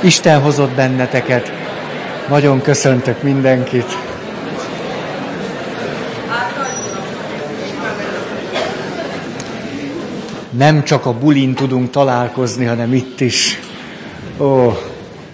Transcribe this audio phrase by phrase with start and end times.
[0.00, 1.52] Isten hozott benneteket.
[2.28, 3.96] Nagyon köszöntök mindenkit.
[10.50, 13.60] Nem csak a bulin tudunk találkozni, hanem itt is.
[14.38, 14.72] Ó,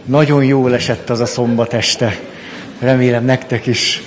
[0.05, 2.21] nagyon jól esett az a szombat este.
[2.79, 4.03] Remélem nektek is.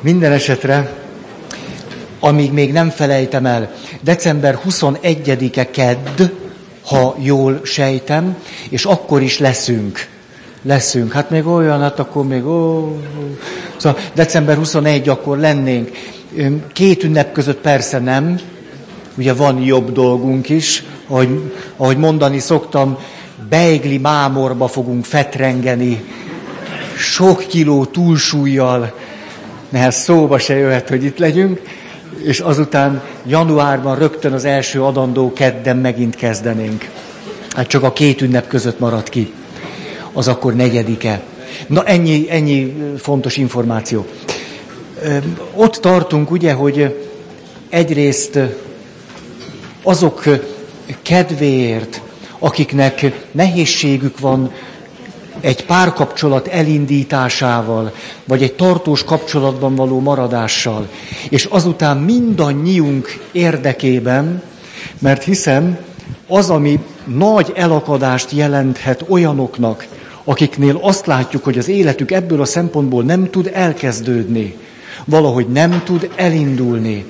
[0.00, 0.92] Minden esetre,
[2.20, 6.20] amíg még nem felejtem el, december 21-e kedd,
[6.88, 8.36] ha jól sejtem,
[8.68, 10.06] és akkor is leszünk.
[10.62, 11.12] Leszünk.
[11.12, 12.96] Hát még olyan, hát akkor még ó.
[13.76, 15.90] Szóval december 21 akkor lennénk.
[16.72, 18.38] Két ünnep között persze nem,
[19.16, 22.98] ugye van jobb dolgunk is, ahogy, ahogy mondani szoktam,
[23.48, 26.04] beigli mámorba fogunk fetrengeni,
[26.96, 28.94] sok kiló túlsúlyjal,
[29.68, 31.60] nehez szóba se jöhet, hogy itt legyünk,
[32.22, 36.90] és azután januárban rögtön az első adandó kedden megint kezdenénk.
[37.50, 39.32] Hát csak a két ünnep között maradt ki.
[40.12, 41.20] Az akkor negyedike.
[41.66, 44.06] Na ennyi, ennyi fontos információ.
[45.54, 47.06] Ott tartunk ugye, hogy
[47.68, 48.38] egyrészt
[49.82, 50.22] azok
[51.02, 52.00] kedvéért,
[52.38, 54.52] akiknek nehézségük van
[55.40, 57.92] egy párkapcsolat elindításával,
[58.24, 60.88] vagy egy tartós kapcsolatban való maradással,
[61.28, 64.42] és azután mindannyiunk érdekében,
[64.98, 65.78] mert hiszem,
[66.26, 69.86] az, ami nagy elakadást jelenthet olyanoknak,
[70.24, 74.56] akiknél azt látjuk, hogy az életük ebből a szempontból nem tud elkezdődni,
[75.04, 77.04] valahogy nem tud elindulni,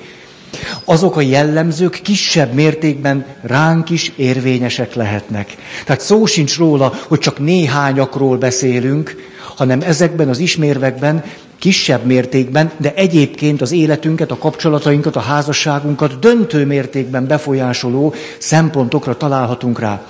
[0.85, 5.55] azok a jellemzők kisebb mértékben ránk is érvényesek lehetnek.
[5.85, 9.15] Tehát szó sincs róla, hogy csak néhányakról beszélünk,
[9.55, 11.23] hanem ezekben az ismérvekben
[11.59, 19.79] kisebb mértékben, de egyébként az életünket, a kapcsolatainkat, a házasságunkat döntő mértékben befolyásoló szempontokra találhatunk
[19.79, 20.01] rá.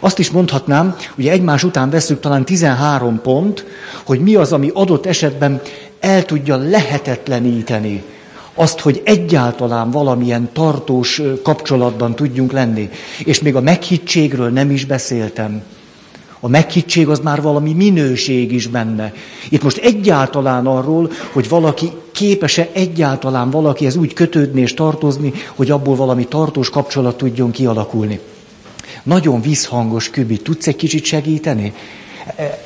[0.00, 3.64] Azt is mondhatnám, ugye egymás után veszük talán 13 pont,
[4.04, 5.60] hogy mi az, ami adott esetben
[6.00, 8.02] el tudja lehetetleníteni
[8.54, 12.88] azt, hogy egyáltalán valamilyen tartós kapcsolatban tudjunk lenni.
[13.24, 15.62] És még a meghittségről nem is beszéltem.
[16.40, 19.12] A meghittség az már valami minőség is benne.
[19.48, 25.96] Itt most egyáltalán arról, hogy valaki képes-e egyáltalán valakihez úgy kötődni és tartozni, hogy abból
[25.96, 28.20] valami tartós kapcsolat tudjon kialakulni.
[29.02, 30.36] Nagyon visszhangos kübi.
[30.36, 31.72] Tudsz egy kicsit segíteni?
[32.36, 32.64] E,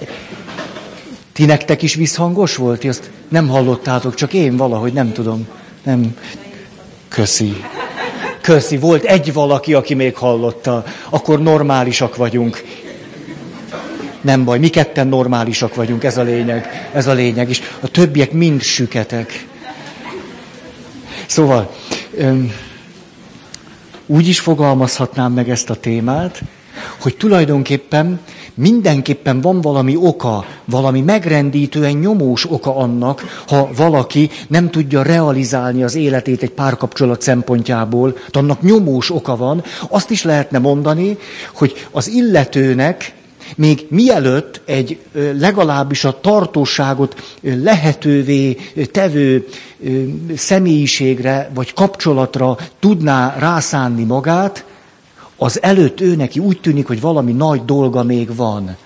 [1.32, 2.84] ti nektek is visszhangos volt?
[2.84, 5.47] Ezt nem hallottátok, csak én valahogy nem tudom.
[5.83, 6.16] Nem.
[7.09, 7.65] Köszi.
[8.41, 8.78] Köszi.
[8.78, 10.84] Volt egy valaki, aki még hallotta.
[11.11, 12.62] Akkor normálisak vagyunk.
[14.21, 16.89] Nem baj, mi ketten normálisak vagyunk, ez a lényeg.
[16.93, 17.49] Ez a lényeg.
[17.49, 19.47] És a többiek mind süketek.
[21.27, 21.75] Szóval,
[24.06, 26.43] úgy is fogalmazhatnám meg ezt a témát,
[27.00, 28.21] hogy tulajdonképpen
[28.55, 35.94] mindenképpen van valami oka, valami megrendítően nyomós oka annak, ha valaki nem tudja realizálni az
[35.94, 39.62] életét egy párkapcsolat szempontjából, annak nyomós oka van.
[39.89, 41.19] Azt is lehetne mondani,
[41.53, 43.16] hogy az illetőnek
[43.56, 44.99] még mielőtt egy
[45.39, 48.56] legalábbis a tartóságot lehetővé
[48.93, 49.47] tevő
[50.37, 54.65] személyiségre vagy kapcsolatra tudná rászánni magát,
[55.38, 58.76] az előtt ő neki úgy tűnik, hogy valami nagy dolga még van.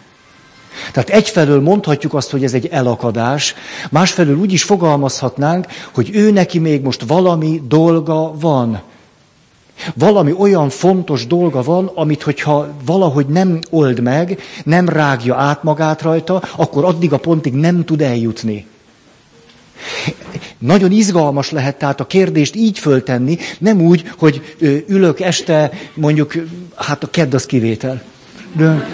[0.92, 3.54] Tehát egyfelől mondhatjuk azt, hogy ez egy elakadás,
[3.90, 8.80] másfelől úgy is fogalmazhatnánk, hogy ő neki még most valami dolga van.
[9.94, 16.02] Valami olyan fontos dolga van, amit hogyha valahogy nem old meg, nem rágja át magát
[16.02, 18.66] rajta, akkor addig a pontig nem tud eljutni.
[20.59, 24.56] Nagyon izgalmas lehet tehát a kérdést így föltenni, nem úgy, hogy
[24.87, 26.34] ülök este, mondjuk,
[26.76, 28.03] hát a kedd az kivétel.
[28.56, 28.87] De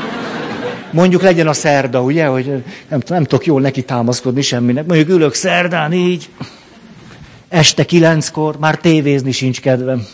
[0.90, 4.86] mondjuk legyen a szerda, ugye, hogy nem, nem tudok jól neki támaszkodni semminek.
[4.86, 6.28] Mondjuk ülök szerdán így,
[7.48, 10.06] este kilenckor, már tévézni sincs kedvem.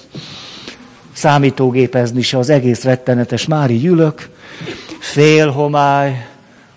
[1.13, 4.29] Számítógépezni se, az egész rettenetes, már így ülök,
[4.99, 5.49] fél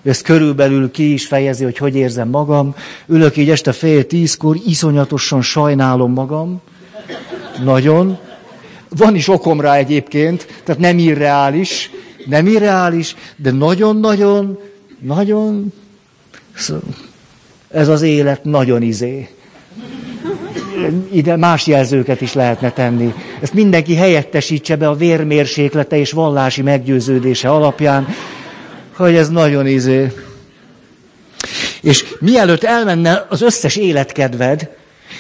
[0.04, 2.76] homály, ez körülbelül ki is fejezi, hogy hogy érzem magam.
[3.08, 6.62] Ülök így este fél tízkor, iszonyatosan sajnálom magam.
[7.64, 8.18] Nagyon.
[8.90, 11.92] Van is okom rá egyébként, tehát nem irreális,
[12.26, 14.58] nem irreális, de nagyon-nagyon,
[15.00, 15.74] nagyon,
[17.72, 19.30] ez az élet nagyon izé.
[21.12, 23.14] Ide más jelzőket is lehetne tenni.
[23.42, 28.08] Ezt mindenki helyettesítse be a vérmérséklete és vallási meggyőződése alapján
[28.98, 30.12] hogy ez nagyon izé.
[31.82, 34.70] És mielőtt elmenne az összes életkedved,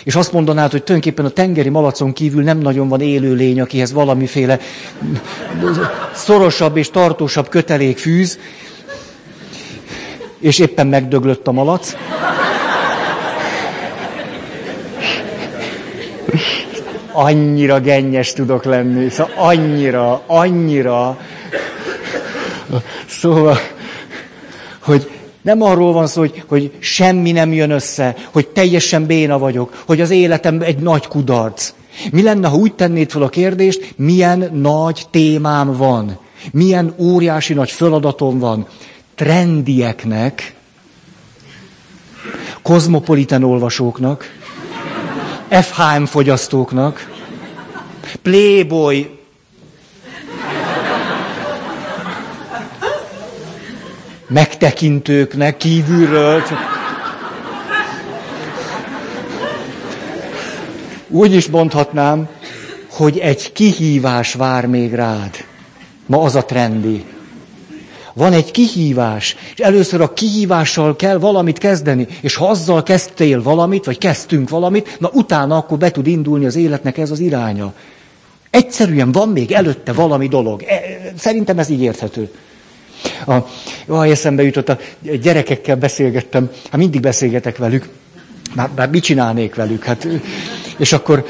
[0.03, 3.93] és azt mondanád, hogy tulajdonképpen a tengeri malacon kívül nem nagyon van élő lény, akihez
[3.93, 4.59] valamiféle
[6.13, 8.39] szorosabb és tartósabb kötelék fűz,
[10.39, 11.95] és éppen megdöglött a malac.
[17.11, 21.17] Annyira gennyes tudok lenni, szóval annyira, annyira.
[23.07, 23.57] Szóval,
[24.79, 25.11] hogy
[25.41, 30.01] nem arról van szó, hogy, hogy semmi nem jön össze, hogy teljesen béna vagyok, hogy
[30.01, 31.73] az életem egy nagy kudarc.
[32.11, 36.19] Mi lenne, ha úgy tennéd fel a kérdést, milyen nagy témám van,
[36.51, 38.67] milyen óriási nagy feladatom van.
[39.15, 40.55] Trendieknek,
[42.61, 44.35] kozmopolitan olvasóknak,
[45.49, 47.15] FHM fogyasztóknak,
[48.21, 49.16] Playboy
[54.27, 56.43] megtekintőknek kívülről.
[56.43, 56.57] Csak...
[61.07, 62.27] Úgy is mondhatnám,
[62.89, 65.45] hogy egy kihívás vár még rád.
[66.05, 67.05] Ma az a trendi.
[68.13, 73.85] Van egy kihívás, és először a kihívással kell valamit kezdeni, és ha azzal kezdtél valamit,
[73.85, 77.73] vagy kezdtünk valamit, na utána akkor be tud indulni az életnek ez az iránya.
[78.49, 80.63] Egyszerűen van még előtte valami dolog.
[80.63, 80.81] E,
[81.17, 82.31] szerintem ez így érthető.
[83.27, 83.33] A,
[83.85, 84.77] vaj, eszembe jutott, a
[85.21, 87.89] gyerekekkel beszélgettem, hát mindig beszélgetek velük,
[88.55, 89.83] már, már mit csinálnék velük?
[89.83, 90.07] Hát,
[90.77, 91.25] és akkor,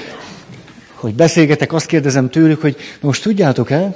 [0.93, 3.95] hogy beszélgetek, azt kérdezem tőlük, hogy most tudjátok el,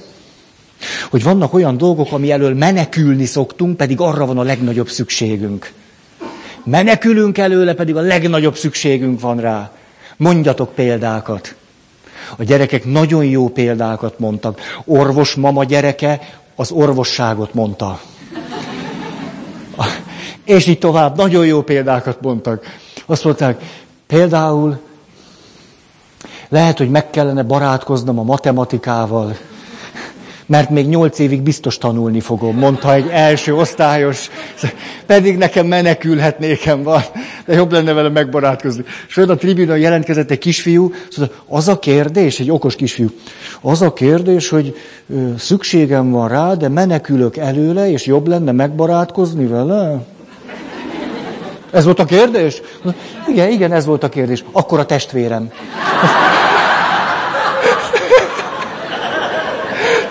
[1.09, 5.71] hogy vannak olyan dolgok, ami elől menekülni szoktunk, pedig arra van a legnagyobb szükségünk.
[6.63, 9.71] Menekülünk előle, pedig a legnagyobb szükségünk van rá.
[10.17, 11.55] Mondjatok példákat.
[12.37, 14.59] A gyerekek nagyon jó példákat mondtak.
[14.85, 16.19] Orvos mama gyereke
[16.61, 17.99] az orvosságot mondta.
[20.45, 22.65] És így tovább, nagyon jó példákat mondtak.
[23.05, 23.63] Azt mondták,
[24.07, 24.79] például
[26.49, 29.35] lehet, hogy meg kellene barátkoznom a matematikával,
[30.51, 34.29] mert még nyolc évig biztos tanulni fogom, mondta egy első osztályos,
[35.05, 37.01] pedig nekem menekülhetnékem van,
[37.45, 38.83] de jobb lenne vele megbarátkozni.
[39.07, 43.09] És a tribűnön jelentkezett egy kisfiú, szóval az a kérdés, egy okos kisfiú,
[43.61, 44.75] az a kérdés, hogy
[45.37, 50.05] szükségem van rá, de menekülök előle, és jobb lenne megbarátkozni vele?
[51.71, 52.61] Ez volt a kérdés?
[53.27, 54.43] Igen, igen, ez volt a kérdés.
[54.51, 55.51] Akkor a testvérem.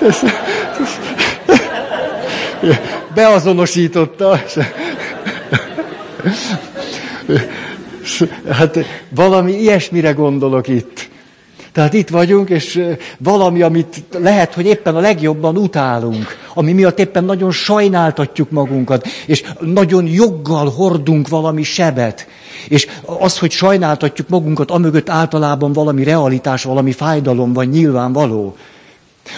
[3.14, 4.38] Beazonosította.
[8.48, 11.08] Hát valami ilyesmire gondolok itt.
[11.72, 12.82] Tehát itt vagyunk, és
[13.18, 19.44] valami, amit lehet, hogy éppen a legjobban utálunk, ami miatt éppen nagyon sajnáltatjuk magunkat, és
[19.60, 22.26] nagyon joggal hordunk valami sebet.
[22.68, 28.56] És az, hogy sajnáltatjuk magunkat, amögött általában valami realitás, valami fájdalom van nyilvánvaló.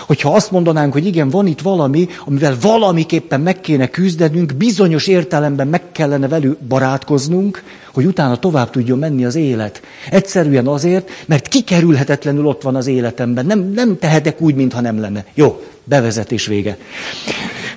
[0.07, 5.69] Hogyha azt mondanánk, hogy igen, van itt valami, amivel valamiképpen meg kéne küzdenünk, bizonyos értelemben
[5.69, 7.63] meg kellene velük barátkoznunk,
[7.93, 9.83] hogy utána tovább tudjon menni az élet.
[10.11, 13.47] Egyszerűen azért, mert kikerülhetetlenül ott van az életemben.
[13.47, 15.25] Nem, nem tehetek úgy, mintha nem lenne.
[15.35, 16.79] Jó, bevezetés vége.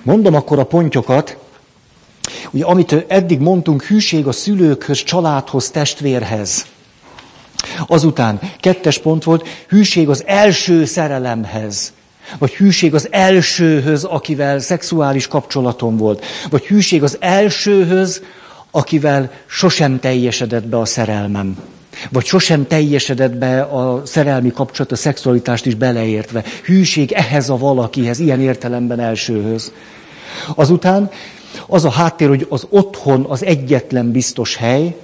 [0.04, 1.38] Mondom akkor a pontyokat.
[2.52, 6.66] Ugye, amit eddig mondtunk, hűség a szülőkhöz, családhoz, testvérhez.
[7.88, 11.94] Azután kettes pont volt, hűség az első szerelemhez.
[12.38, 16.25] Vagy hűség az elsőhöz, akivel szexuális kapcsolatom volt.
[16.50, 18.22] Vagy hűség az elsőhöz,
[18.72, 21.58] akivel sosem teljesedett be a szerelmem.
[22.10, 26.44] Vagy sosem teljesedett be a szerelmi kapcsolat, a szexualitást is beleértve.
[26.63, 29.72] Hűség ehhez a valakihez, ilyen értelemben elsőhöz.
[30.55, 31.10] Azután
[31.67, 34.96] az a háttér, hogy az otthon az egyetlen biztos hely,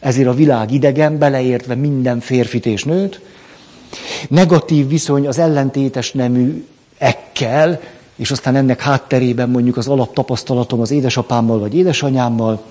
[0.00, 3.20] ezért a világ idegen, beleértve minden férfit és nőt,
[4.28, 6.66] negatív viszony az ellentétes nemű
[6.98, 7.80] ekkel,
[8.16, 12.62] és aztán ennek hátterében mondjuk az alaptapasztalatom az édesapámmal vagy édesanyámmal,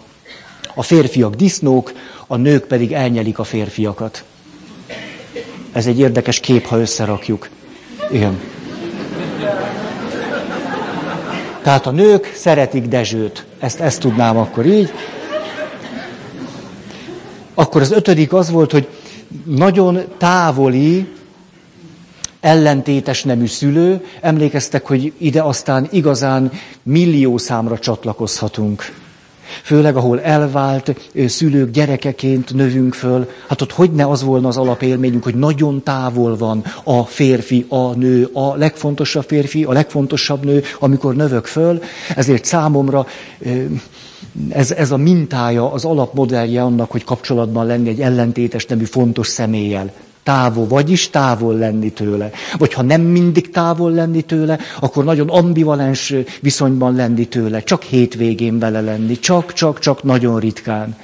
[0.76, 1.94] a férfiak disznók,
[2.28, 4.24] a nők pedig elnyelik a férfiakat.
[5.72, 7.50] Ez egy érdekes kép, ha összerakjuk.
[8.12, 8.40] Igen.
[11.62, 13.46] Tehát a nők szeretik Dezsőt.
[13.60, 14.92] Ezt, ezt tudnám akkor így.
[17.54, 18.88] Akkor az ötödik az volt, hogy
[19.46, 21.08] nagyon távoli,
[22.40, 24.06] ellentétes nemű szülő.
[24.22, 26.52] Emlékeztek, hogy ide aztán igazán
[26.84, 28.94] millió számra csatlakozhatunk.
[29.64, 35.24] Főleg, ahol elvált szülők gyerekeként növünk föl, hát ott hogy ne az volna az alapélményünk,
[35.24, 41.16] hogy nagyon távol van a férfi, a nő, a legfontosabb férfi, a legfontosabb nő, amikor
[41.16, 41.82] növök föl.
[42.16, 43.06] Ezért számomra
[44.50, 49.92] ez, ez a mintája, az alapmodellje annak, hogy kapcsolatban lenni egy ellentétes nemű fontos személlyel.
[50.24, 52.30] Távol, vagyis távol lenni tőle.
[52.58, 57.64] Vagy ha nem mindig távol lenni tőle, akkor nagyon ambivalens viszonyban lenni tőle.
[57.64, 59.20] Csak hétvégén vele lenni.
[59.20, 60.98] Csak, csak, csak nagyon ritkán.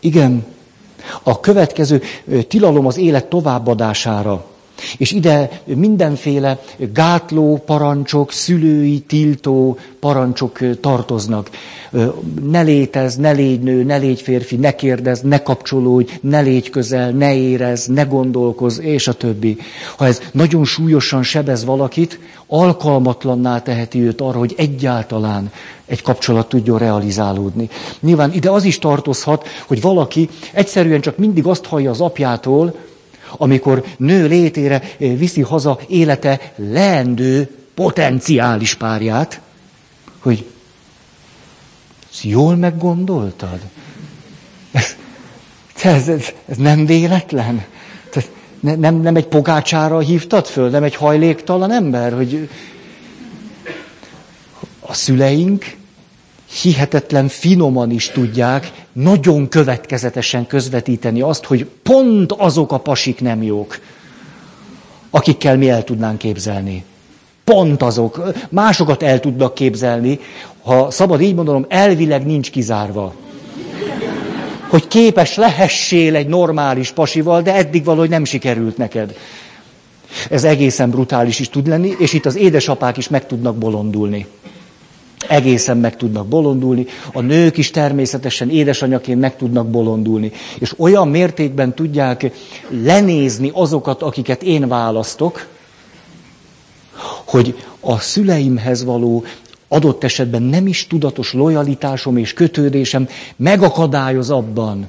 [0.00, 0.44] Igen,
[1.22, 2.02] a következő
[2.48, 4.51] tilalom az élet továbbadására.
[4.96, 6.60] És ide mindenféle
[6.92, 11.50] gátló parancsok, szülői, tiltó parancsok tartoznak.
[12.50, 17.10] Ne létez, ne légy nő, ne légy férfi, ne kérdez, ne kapcsolódj, ne légy közel,
[17.10, 19.56] ne érez, ne gondolkoz, és a többi.
[19.96, 25.50] Ha ez nagyon súlyosan sebez valakit, alkalmatlanná teheti őt arra, hogy egyáltalán
[25.86, 27.68] egy kapcsolat tudjon realizálódni.
[28.00, 32.74] Nyilván ide az is tartozhat, hogy valaki egyszerűen csak mindig azt hallja az apjától,
[33.36, 39.40] amikor nő létére eh, viszi haza élete leendő potenciális párját,
[40.18, 40.46] hogy
[42.12, 43.60] ezt jól meggondoltad?
[44.72, 44.96] Ez,
[45.82, 47.64] ez, ez, ez nem véletlen?
[48.10, 52.48] Tehát ne, nem, nem egy pogácsára hívtad föl, nem egy hajléktalan ember, hogy
[54.80, 55.76] a szüleink
[56.60, 63.78] hihetetlen finoman is tudják nagyon következetesen közvetíteni azt, hogy pont azok a pasik nem jók,
[65.10, 66.84] akikkel mi el tudnánk képzelni.
[67.44, 68.22] Pont azok.
[68.48, 70.18] Másokat el tudnak képzelni,
[70.62, 73.14] ha szabad így mondanom, elvileg nincs kizárva.
[74.68, 79.16] Hogy képes lehessél egy normális pasival, de eddig valahogy nem sikerült neked.
[80.30, 84.26] Ez egészen brutális is tud lenni, és itt az édesapák is meg tudnak bolondulni
[85.32, 90.32] egészen meg tudnak bolondulni, a nők is természetesen édesanyaként meg tudnak bolondulni.
[90.58, 92.30] És olyan mértékben tudják
[92.68, 95.46] lenézni azokat, akiket én választok,
[97.24, 99.24] hogy a szüleimhez való
[99.68, 104.88] adott esetben nem is tudatos lojalitásom és kötődésem megakadályoz abban,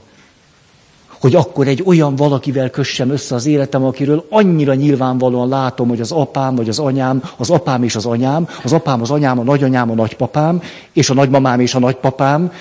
[1.24, 6.12] hogy akkor egy olyan valakivel kössem össze az életem, akiről annyira nyilvánvalóan látom, hogy az
[6.12, 9.92] apám vagy az anyám, az apám és az anyám, az apám, az anyám, a nagyanyám,
[9.92, 10.62] a nagypapám,
[10.94, 12.52] és a nagymamám és a nagypapám,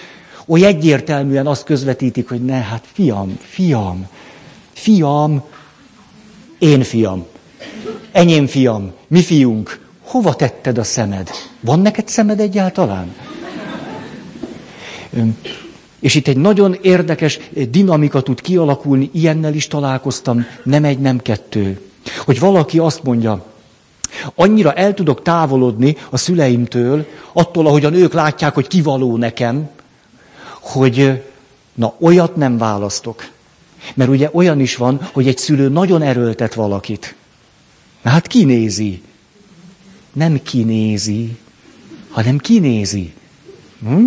[0.46, 4.06] oly egyértelműen azt közvetítik, hogy ne, hát fiam, fiam,
[4.72, 5.42] fiam,
[6.58, 7.26] én fiam,
[8.12, 11.30] enyém fiam, mi fiunk, hova tetted a szemed?
[11.60, 13.14] Van neked szemed egyáltalán?
[16.02, 17.38] És itt egy nagyon érdekes
[17.70, 21.80] dinamika tud kialakulni, ilyennel is találkoztam, nem egy, nem kettő.
[22.24, 23.44] Hogy valaki azt mondja,
[24.34, 29.70] annyira el tudok távolodni a szüleimtől, attól, ahogy a nők látják, hogy kivaló nekem,
[30.60, 31.22] hogy
[31.74, 33.28] na, olyat nem választok.
[33.94, 37.14] Mert ugye olyan is van, hogy egy szülő nagyon erőltet valakit.
[38.02, 39.02] Na hát kinézi.
[40.12, 41.36] Nem kinézi,
[42.10, 43.12] hanem kinézi.
[43.82, 44.06] Hm?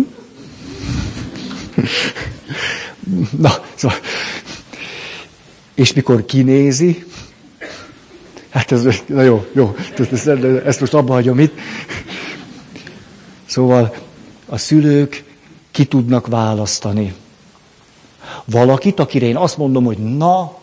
[3.38, 3.98] Na, szóval,
[5.74, 7.04] és mikor kinézi,
[8.50, 9.76] hát ez, na jó, jó,
[10.12, 10.26] ezt,
[10.64, 11.58] ezt most abba hagyom itt.
[13.46, 13.94] Szóval
[14.46, 15.24] a szülők
[15.70, 17.14] ki tudnak választani.
[18.44, 20.58] Valakit, akire én azt mondom, hogy na,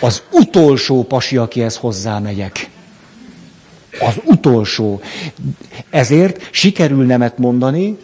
[0.00, 2.70] az utolsó pasi, akihez hozzámegyek.
[4.00, 5.00] Az utolsó.
[5.90, 7.98] Ezért sikerül nemet mondani,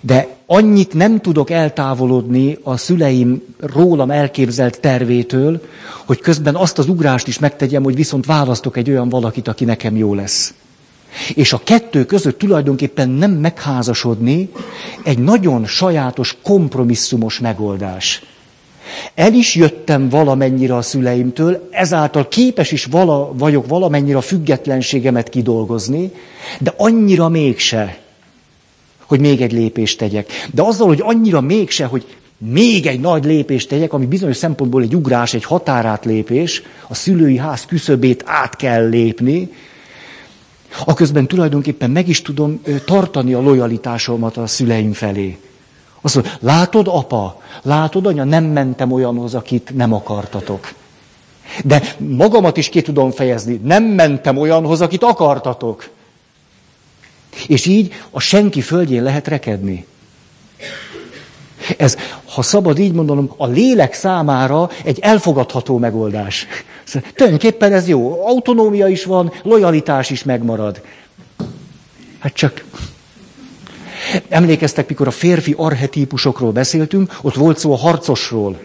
[0.00, 5.60] de annyit nem tudok eltávolodni a szüleim rólam elképzelt tervétől,
[6.06, 9.96] hogy közben azt az ugrást is megtegyem, hogy viszont választok egy olyan valakit, aki nekem
[9.96, 10.54] jó lesz.
[11.34, 14.48] És a kettő között tulajdonképpen nem megházasodni
[15.04, 18.22] egy nagyon sajátos, kompromisszumos megoldás.
[19.14, 26.12] El is jöttem valamennyire a szüleimtől, ezáltal képes is vala, vagyok valamennyire a függetlenségemet kidolgozni,
[26.60, 27.98] de annyira mégse
[29.08, 30.30] hogy még egy lépést tegyek.
[30.52, 34.94] De azzal, hogy annyira mégse, hogy még egy nagy lépést tegyek, ami bizonyos szempontból egy
[34.94, 39.50] ugrás, egy határátlépés, a szülői ház küszöbét át kell lépni,
[40.84, 45.38] aközben tulajdonképpen meg is tudom tartani a lojalitásomat a szüleim felé.
[46.00, 50.72] Azt mondja, látod, apa, látod, anya, nem mentem olyanhoz, akit nem akartatok.
[51.64, 55.90] De magamat is ki tudom fejezni, nem mentem olyanhoz, akit akartatok.
[57.46, 59.86] És így a senki földjén lehet rekedni.
[61.76, 66.46] Ez, ha szabad így mondanom, a lélek számára egy elfogadható megoldás.
[66.84, 68.26] Szóval, tulajdonképpen ez jó.
[68.26, 70.80] Autonómia is van, lojalitás is megmarad.
[72.18, 72.64] Hát csak...
[74.28, 78.58] Emlékeztek, mikor a férfi arhetípusokról beszéltünk, ott volt szó a harcosról.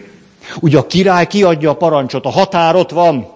[0.60, 3.26] Ugye a király kiadja a parancsot, a határ ott van.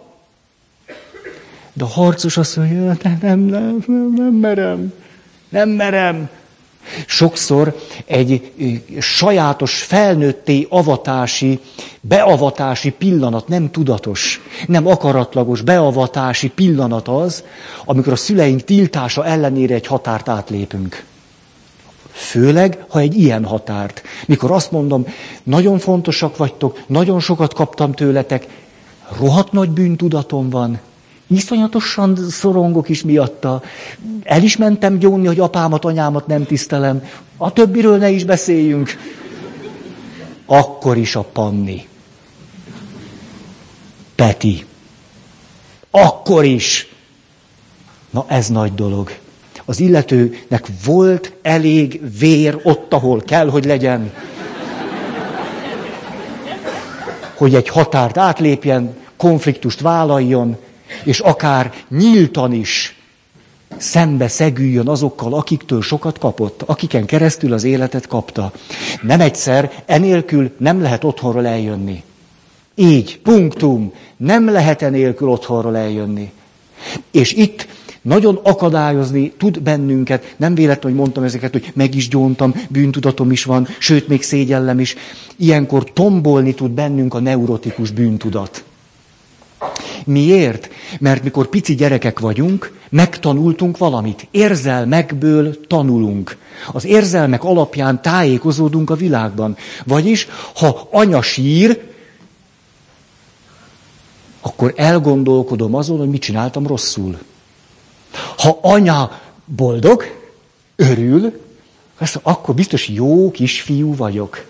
[1.72, 4.92] De a harcos azt mondja, nem, nem, nem, nem merem.
[5.48, 6.28] Nem merem.
[7.06, 8.52] Sokszor egy
[8.98, 11.60] sajátos felnőtté avatási,
[12.00, 17.44] beavatási pillanat, nem tudatos, nem akaratlagos beavatási pillanat az,
[17.84, 21.04] amikor a szüleink tiltása ellenére egy határt átlépünk.
[22.10, 24.02] Főleg, ha egy ilyen határt.
[24.26, 25.06] Mikor azt mondom,
[25.42, 28.46] nagyon fontosak vagytok, nagyon sokat kaptam tőletek,
[29.18, 30.80] rohadt nagy bűntudatom van,
[31.28, 33.62] iszonyatosan szorongok is miatta,
[34.22, 37.04] el is mentem gyónni, hogy apámat, anyámat nem tisztelem,
[37.36, 38.96] a többiről ne is beszéljünk.
[40.46, 41.88] Akkor is a Panni.
[44.14, 44.64] Peti.
[45.90, 46.92] Akkor is.
[48.10, 49.10] Na ez nagy dolog
[49.68, 54.12] az illetőnek volt elég vér ott, ahol kell, hogy legyen,
[57.34, 60.56] hogy egy határt átlépjen, konfliktust vállaljon,
[61.04, 62.98] és akár nyíltan is
[63.76, 68.52] szembe szegüljön azokkal, akiktől sokat kapott, akiken keresztül az életet kapta.
[69.02, 72.02] Nem egyszer, enélkül nem lehet otthonról eljönni.
[72.74, 76.32] Így, punktum, nem lehet enélkül otthonról eljönni.
[77.10, 77.66] És itt
[78.02, 80.34] nagyon akadályozni tud bennünket.
[80.36, 84.80] Nem véletlen, hogy mondtam ezeket, hogy meg is gyóntam, bűntudatom is van, sőt, még szégyellem
[84.80, 84.96] is.
[85.36, 88.64] Ilyenkor tombolni tud bennünk a neurotikus bűntudat.
[90.04, 90.68] Miért?
[91.00, 94.26] Mert mikor pici gyerekek vagyunk, megtanultunk valamit.
[94.30, 96.36] Érzelmekből tanulunk.
[96.72, 99.56] Az érzelmek alapján tájékozódunk a világban.
[99.84, 101.86] Vagyis, ha anya sír,
[104.40, 107.18] akkor elgondolkodom azon, hogy mit csináltam rosszul.
[108.36, 110.04] Ha anya boldog,
[110.76, 111.40] örül,
[112.22, 114.44] akkor biztos jó kisfiú vagyok.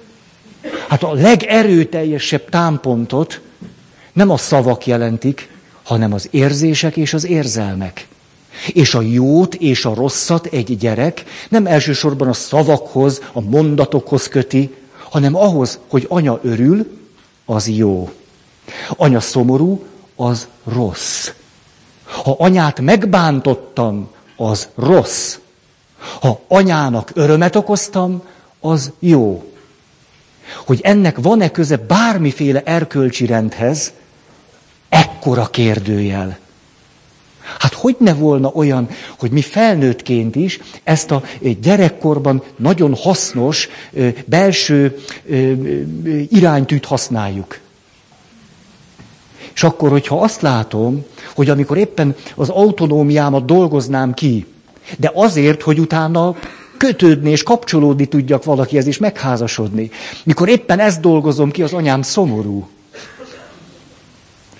[0.88, 3.40] Hát a legerőteljesebb támpontot
[4.18, 5.48] nem a szavak jelentik,
[5.82, 8.08] hanem az érzések és az érzelmek.
[8.72, 14.74] És a jót és a rosszat egy gyerek nem elsősorban a szavakhoz, a mondatokhoz köti,
[15.10, 16.98] hanem ahhoz, hogy anya örül,
[17.44, 18.10] az jó.
[18.96, 19.84] Anya szomorú,
[20.16, 21.30] az rossz.
[22.04, 25.38] Ha anyát megbántottam, az rossz.
[26.20, 28.22] Ha anyának örömet okoztam,
[28.60, 29.52] az jó.
[30.66, 33.92] Hogy ennek van-e köze bármiféle erkölcsi rendhez,
[35.28, 36.38] ekkora kérdőjel.
[37.58, 38.88] Hát hogy ne volna olyan,
[39.18, 41.22] hogy mi felnőttként is ezt a
[41.62, 43.68] gyerekkorban nagyon hasznos
[44.24, 44.98] belső
[46.28, 47.58] iránytűt használjuk.
[49.54, 54.46] És akkor, hogyha azt látom, hogy amikor éppen az autonómiámat dolgoznám ki,
[54.98, 56.36] de azért, hogy utána
[56.76, 59.90] kötődni és kapcsolódni tudjak valakihez és megházasodni.
[60.24, 62.68] Mikor éppen ezt dolgozom ki, az anyám szomorú.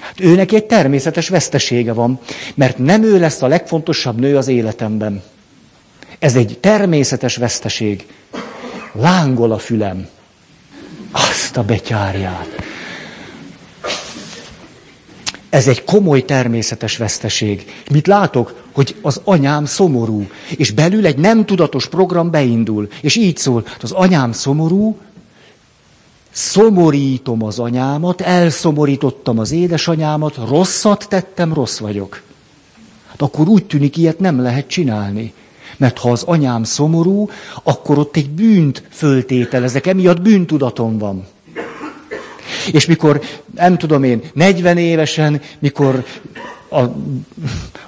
[0.08, 2.20] Hát őnek egy természetes vesztesége van,
[2.54, 5.22] mert nem ő lesz a legfontosabb nő az életemben.
[6.18, 8.06] Ez egy természetes veszteség.
[8.92, 10.08] Lángol a fülem.
[11.12, 12.48] Azt a betyárját.
[15.50, 17.72] Ez egy komoly természetes veszteség.
[17.90, 18.64] Mit látok?
[18.72, 23.92] Hogy az anyám szomorú, és belül egy nem tudatos program beindul, és így szól, az
[23.92, 24.98] anyám szomorú,
[26.30, 32.22] szomorítom az anyámat, elszomorítottam az édesanyámat, rosszat tettem, rossz vagyok.
[33.06, 35.32] Hát akkor úgy tűnik, ilyet nem lehet csinálni.
[35.76, 37.28] Mert ha az anyám szomorú,
[37.62, 41.26] akkor ott egy bűnt föltételezek, emiatt bűntudatom van.
[42.72, 43.20] És mikor,
[43.54, 46.04] nem tudom én, 40 évesen, mikor
[46.68, 46.80] a,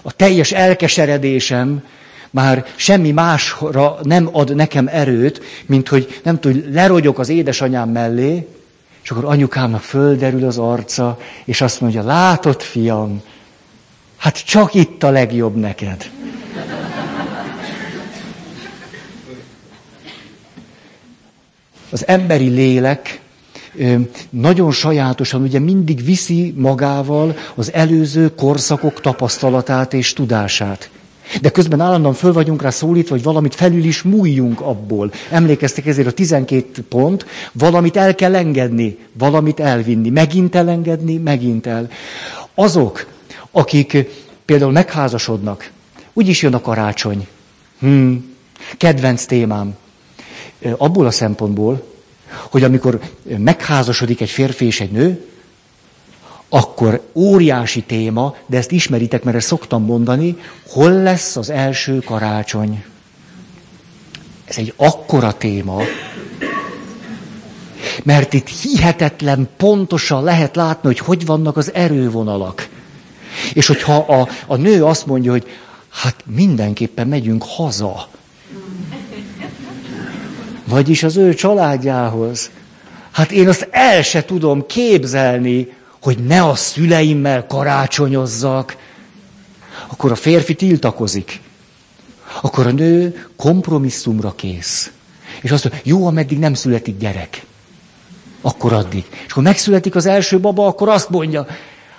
[0.03, 1.83] a teljes elkeseredésem
[2.31, 8.47] már semmi másra nem ad nekem erőt, mint hogy nem tudom, lerogyok az édesanyám mellé,
[9.03, 13.23] és akkor anyukámnak földerül az arca, és azt mondja, látod, fiam,
[14.17, 16.11] hát csak itt a legjobb neked.
[21.91, 23.21] Az emberi lélek
[24.31, 30.91] nagyon sajátosan ugye mindig viszi magával az előző korszakok tapasztalatát és tudását.
[31.41, 35.13] De közben állandóan föl vagyunk rá szólítva, hogy valamit felül is múljunk abból.
[35.31, 41.89] Emlékeztek ezért a 12 pont, valamit el kell engedni, valamit elvinni, megint elengedni, megint el.
[42.55, 43.07] Azok,
[43.51, 43.97] akik
[44.45, 45.71] például megházasodnak,
[46.13, 47.27] úgyis jön a karácsony.
[47.79, 48.35] Hmm,
[48.77, 49.75] kedvenc témám.
[50.77, 51.87] Abból a szempontból,
[52.51, 53.01] hogy amikor
[53.39, 55.25] megházasodik egy férfi és egy nő,
[56.51, 60.37] akkor óriási téma, de ezt ismeritek, mert ezt szoktam mondani,
[60.69, 62.85] hol lesz az első karácsony.
[64.45, 65.83] Ez egy akkora téma,
[68.03, 72.69] mert itt hihetetlen pontosan lehet látni, hogy hogy vannak az erővonalak.
[73.53, 75.47] És hogyha a, a nő azt mondja, hogy
[75.89, 78.09] hát mindenképpen megyünk haza,
[80.65, 82.51] vagyis az ő családjához.
[83.11, 85.69] Hát én azt el se tudom képzelni,
[86.01, 88.77] hogy ne a szüleimmel karácsonyozzak.
[89.89, 91.41] Akkor a férfi tiltakozik.
[92.43, 94.91] Akkor a nő kompromisszumra kész.
[95.43, 97.45] És azt mondja, jó, ameddig nem születik gyerek.
[98.41, 99.05] Akkor addig.
[99.27, 101.47] És akkor megszületik az első baba, akkor azt mondja,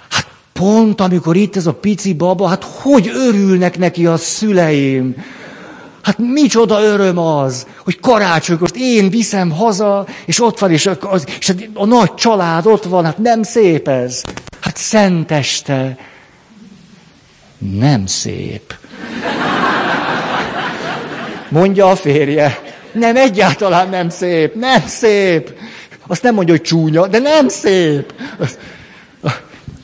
[0.10, 5.16] hát pont amikor itt ez a pici baba, hát hogy örülnek neki a szüleim.
[6.04, 11.50] Hát micsoda öröm az, hogy karácsonykor én viszem haza, és ott van, és, az, és
[11.50, 14.22] a, a nagy család ott van, hát nem szép ez.
[14.62, 15.98] Hát szenteste.
[17.58, 18.76] Nem szép.
[21.50, 22.62] Mondja a férje.
[22.92, 25.54] Nem, egyáltalán nem szép, nem szép.
[26.08, 28.14] Azt nem mondja, hogy csúnya, de nem szép.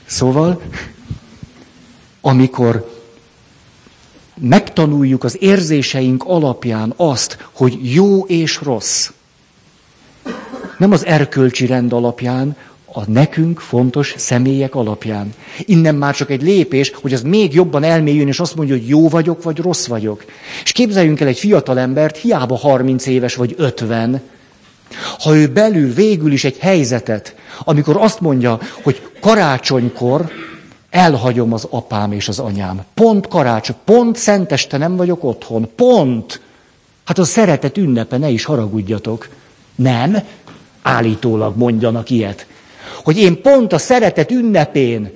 [0.05, 0.61] Szóval,
[2.21, 2.96] amikor
[4.39, 9.09] megtanuljuk az érzéseink alapján azt, hogy jó és rossz,
[10.77, 12.55] nem az erkölcsi rend alapján,
[12.93, 15.33] a nekünk fontos személyek alapján.
[15.59, 19.09] Innen már csak egy lépés, hogy az még jobban elmélyüljön, és azt mondja, hogy jó
[19.09, 20.25] vagyok, vagy rossz vagyok.
[20.63, 24.21] És képzeljünk el egy fiatal embert, hiába 30 éves vagy 50,
[25.19, 30.29] ha ő belül végül is egy helyzetet, amikor azt mondja, hogy karácsonykor
[30.89, 32.81] elhagyom az apám és az anyám.
[32.93, 35.69] Pont karácsony, pont szenteste nem vagyok otthon.
[35.75, 36.41] Pont.
[37.05, 39.29] Hát a szeretet ünnepe, ne is haragudjatok.
[39.75, 40.17] Nem,
[40.81, 42.47] állítólag mondjanak ilyet.
[43.03, 45.11] Hogy én pont a szeretet ünnepén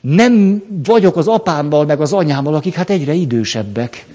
[0.00, 4.06] nem vagyok az apámmal, meg az anyámmal, akik hát egyre idősebbek.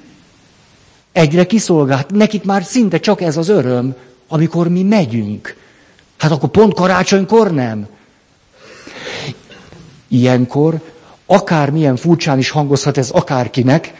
[1.11, 2.11] Egyre kiszolgált.
[2.11, 3.95] Nekik már szinte csak ez az öröm,
[4.27, 5.55] amikor mi megyünk.
[6.17, 7.87] Hát akkor pont karácsonykor nem.
[10.13, 10.81] Ilyenkor,
[11.25, 13.93] akármilyen furcsán is hangozhat ez akárkinek,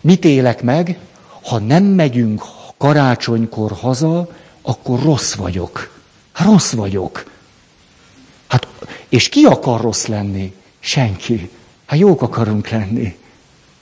[0.00, 0.98] mit élek meg,
[1.42, 2.44] ha nem megyünk
[2.76, 4.28] karácsonykor haza,
[4.62, 6.00] akkor rossz vagyok.
[6.44, 7.30] Rossz vagyok.
[8.46, 8.66] Hát,
[9.08, 10.54] és ki akar rossz lenni?
[10.78, 11.50] Senki.
[11.86, 13.16] Hát jók akarunk lenni.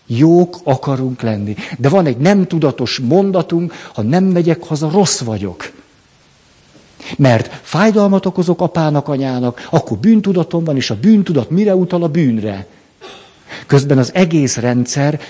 [0.06, 1.56] Jók akarunk lenni.
[1.78, 5.72] De van egy nem tudatos mondatunk, ha nem megyek haza, rossz vagyok.
[7.16, 12.66] Mert fájdalmat okozok apának, anyának, akkor bűntudatom van, és a bűntudat mire utal a bűnre?
[13.66, 15.20] Közben az egész rendszer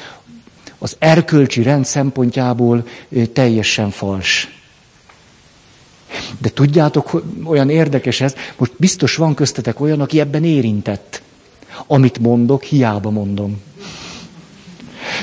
[0.79, 2.87] az erkölcsi rend szempontjából
[3.33, 4.49] teljesen fals.
[6.39, 11.23] De tudjátok, olyan érdekes ez, most biztos van köztetek olyan, aki ebben érintett.
[11.87, 13.63] Amit mondok, hiába mondom.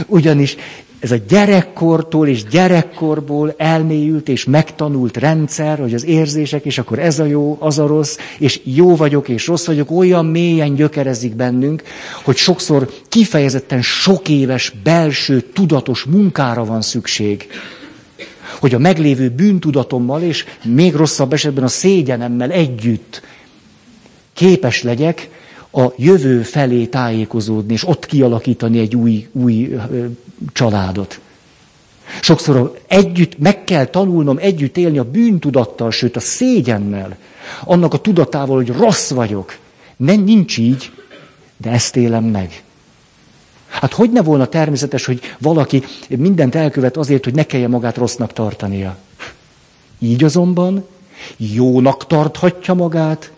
[0.07, 0.55] Ugyanis
[1.03, 7.19] ez a gyerekkortól és gyerekkorból elmélyült és megtanult rendszer, hogy az érzések, és akkor ez
[7.19, 11.83] a jó, az a rossz, és jó vagyok és rossz vagyok, olyan mélyen gyökerezik bennünk,
[12.23, 17.47] hogy sokszor kifejezetten sok éves belső tudatos munkára van szükség.
[18.59, 23.21] Hogy a meglévő bűntudatommal és még rosszabb esetben a szégyenemmel együtt
[24.33, 25.29] képes legyek
[25.75, 29.77] a jövő felé tájékozódni, és ott kialakítani egy új, új
[30.53, 31.19] családot.
[32.21, 37.17] Sokszor együtt meg kell tanulnom együtt élni a bűntudattal, sőt a szégyennel,
[37.63, 39.57] annak a tudatával, hogy rossz vagyok.
[39.97, 40.91] Nem, nincs így,
[41.57, 42.63] de ezt élem meg.
[43.67, 48.33] Hát hogy ne volna természetes, hogy valaki mindent elkövet azért, hogy ne kelljen magát rossznak
[48.33, 48.97] tartania?
[49.99, 50.85] Így azonban
[51.37, 53.31] jónak tarthatja magát,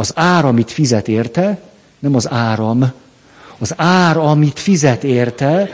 [0.00, 1.60] az ár, amit fizet érte,
[1.98, 2.92] nem az áram,
[3.58, 5.70] az ár, amit fizet érte,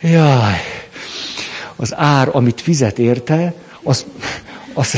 [0.00, 0.56] Jaj,
[1.76, 4.06] az ár, amit fizet érte, az,
[4.74, 4.96] az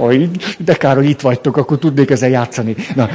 [0.00, 2.76] Oj, de kár, hogy itt vagytok, akkor tudnék ezzel játszani.
[2.94, 3.08] Na,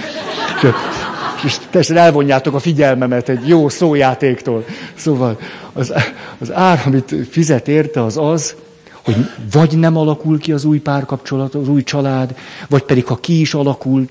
[1.44, 4.66] és teljesen elvonjátok a figyelmemet egy jó szójátéktól.
[4.96, 5.40] Szóval
[5.74, 5.94] az,
[6.38, 8.56] az ár, amit fizet érte, az az,
[9.04, 9.16] hogy
[9.52, 12.36] vagy nem alakul ki az új párkapcsolat, az új család,
[12.70, 14.08] vagy pedig ha ki is alakul.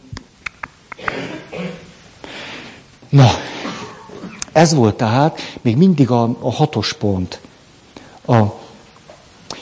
[3.08, 3.28] Na,
[4.52, 7.40] ez volt tehát még mindig a, a hatos pont.
[8.26, 8.42] A,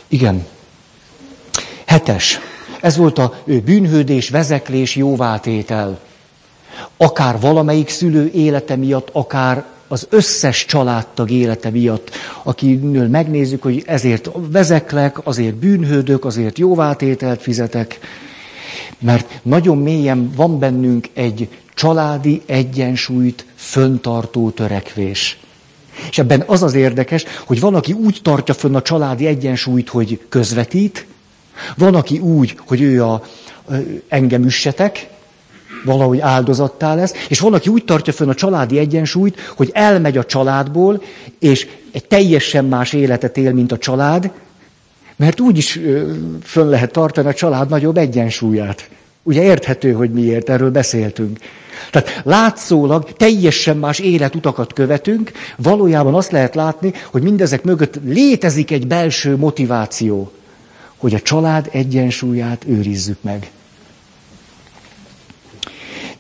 [0.09, 0.47] igen,
[1.85, 2.41] hetes.
[2.81, 5.99] Ez volt a bűnhődés, vezeklés, jóvátétel.
[6.97, 12.11] Akár valamelyik szülő élete miatt, akár az összes családtag élete miatt,
[12.43, 17.99] akinől megnézzük, hogy ezért vezeklek, azért bűnhődök, azért jóvátételt fizetek,
[18.99, 25.39] mert nagyon mélyen van bennünk egy családi egyensúlyt föntartó törekvés.
[26.11, 30.21] És ebben az az érdekes, hogy van, aki úgy tartja fönn a családi egyensúlyt, hogy
[30.29, 31.07] közvetít,
[31.77, 33.23] van, aki úgy, hogy ő a
[34.09, 35.09] engem üssetek,
[35.85, 40.25] valahogy áldozattá lesz, és van, aki úgy tartja fönn a családi egyensúlyt, hogy elmegy a
[40.25, 41.03] családból,
[41.39, 44.31] és egy teljesen más életet él, mint a család,
[45.17, 45.81] mert úgy is
[46.43, 48.89] fönn lehet tartani a család nagyobb egyensúlyát.
[49.23, 51.39] Ugye érthető, hogy miért, erről beszéltünk.
[51.91, 58.87] Tehát látszólag teljesen más életutakat követünk, valójában azt lehet látni, hogy mindezek mögött létezik egy
[58.87, 60.33] belső motiváció,
[60.97, 63.51] hogy a család egyensúlyát őrizzük meg.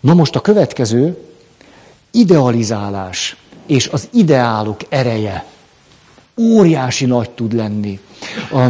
[0.01, 1.19] Na most a következő,
[2.11, 5.45] idealizálás és az ideálok ereje
[6.39, 7.99] óriási nagy tud lenni.
[8.53, 8.69] A,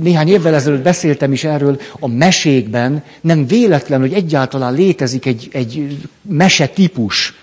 [0.00, 5.98] néhány évvel ezelőtt beszéltem is erről, a mesékben nem véletlen, hogy egyáltalán létezik egy, egy
[6.22, 7.34] mese típus.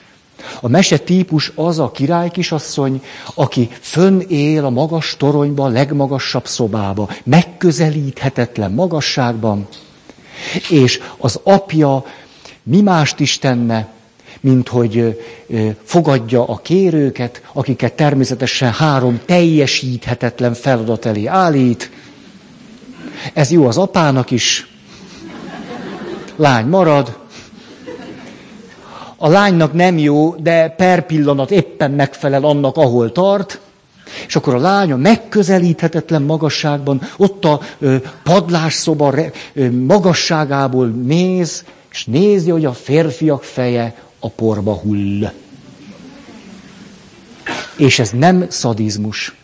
[0.61, 7.09] A mese típus az a királykisasszony, aki fönn él a magas toronyba, a legmagasabb szobába,
[7.23, 9.67] megközelíthetetlen magasságban,
[10.69, 12.05] és az apja
[12.69, 13.87] mi mást is tenne,
[14.39, 15.21] mint hogy
[15.83, 21.91] fogadja a kérőket, akiket természetesen három teljesíthetetlen feladat elé állít.
[23.33, 24.67] Ez jó az apának is.
[26.35, 27.17] Lány marad.
[29.17, 33.59] A lánynak nem jó, de per pillanat éppen megfelel annak, ahol tart.
[34.27, 37.59] És akkor a lánya megközelíthetetlen magasságban, ott a
[38.23, 39.13] padlásszoba
[39.85, 45.31] magasságából néz, és nézi, hogy a férfiak feje a porba hull.
[47.77, 49.35] És ez nem szadizmus.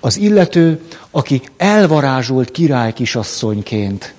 [0.00, 4.14] Az illető, aki elvarázsolt király kisasszonyként,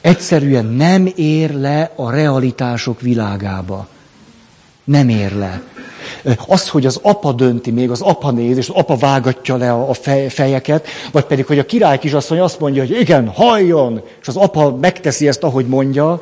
[0.00, 3.88] egyszerűen nem ér le a realitások világába.
[4.84, 5.62] Nem ér le.
[6.46, 9.94] Az, hogy az apa dönti, még az apa néz, és az apa vágatja le a
[10.28, 14.76] fejeket, vagy pedig, hogy a király kisasszony azt mondja, hogy igen, halljon, és az apa
[14.76, 16.20] megteszi ezt, ahogy mondja,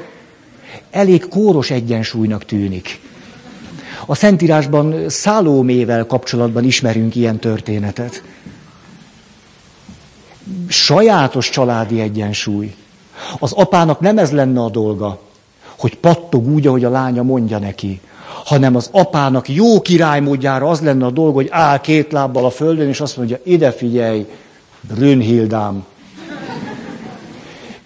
[0.90, 3.00] elég kóros egyensúlynak tűnik.
[4.06, 8.22] A Szentírásban Szálómével kapcsolatban ismerünk ilyen történetet.
[10.68, 12.74] Sajátos családi egyensúly.
[13.38, 15.20] Az apának nem ez lenne a dolga,
[15.78, 18.00] hogy pattog úgy, ahogy a lánya mondja neki,
[18.46, 22.88] hanem az apának jó királymódjára az lenne a dolga, hogy áll két lábbal a földön,
[22.88, 24.26] és azt mondja, ide figyelj,
[24.80, 25.84] Brünnhildám.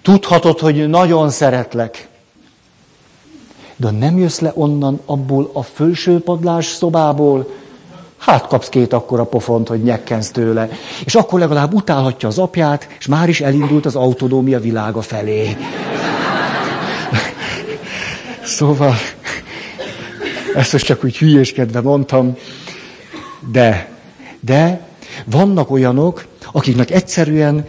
[0.03, 2.09] Tudhatod, hogy nagyon szeretlek.
[3.77, 7.51] De nem jössz le onnan, abból a felső padlás szobából,
[8.19, 10.69] hát kapsz két akkora pofont, hogy nyekkensz tőle.
[11.05, 15.57] És akkor legalább utálhatja az apját, és már is elindult az autonómia világa felé.
[18.45, 18.95] szóval,
[20.55, 22.37] ezt most csak úgy hülyéskedve mondtam,
[23.53, 23.91] de,
[24.41, 24.81] de
[25.25, 27.67] vannak olyanok, akiknek egyszerűen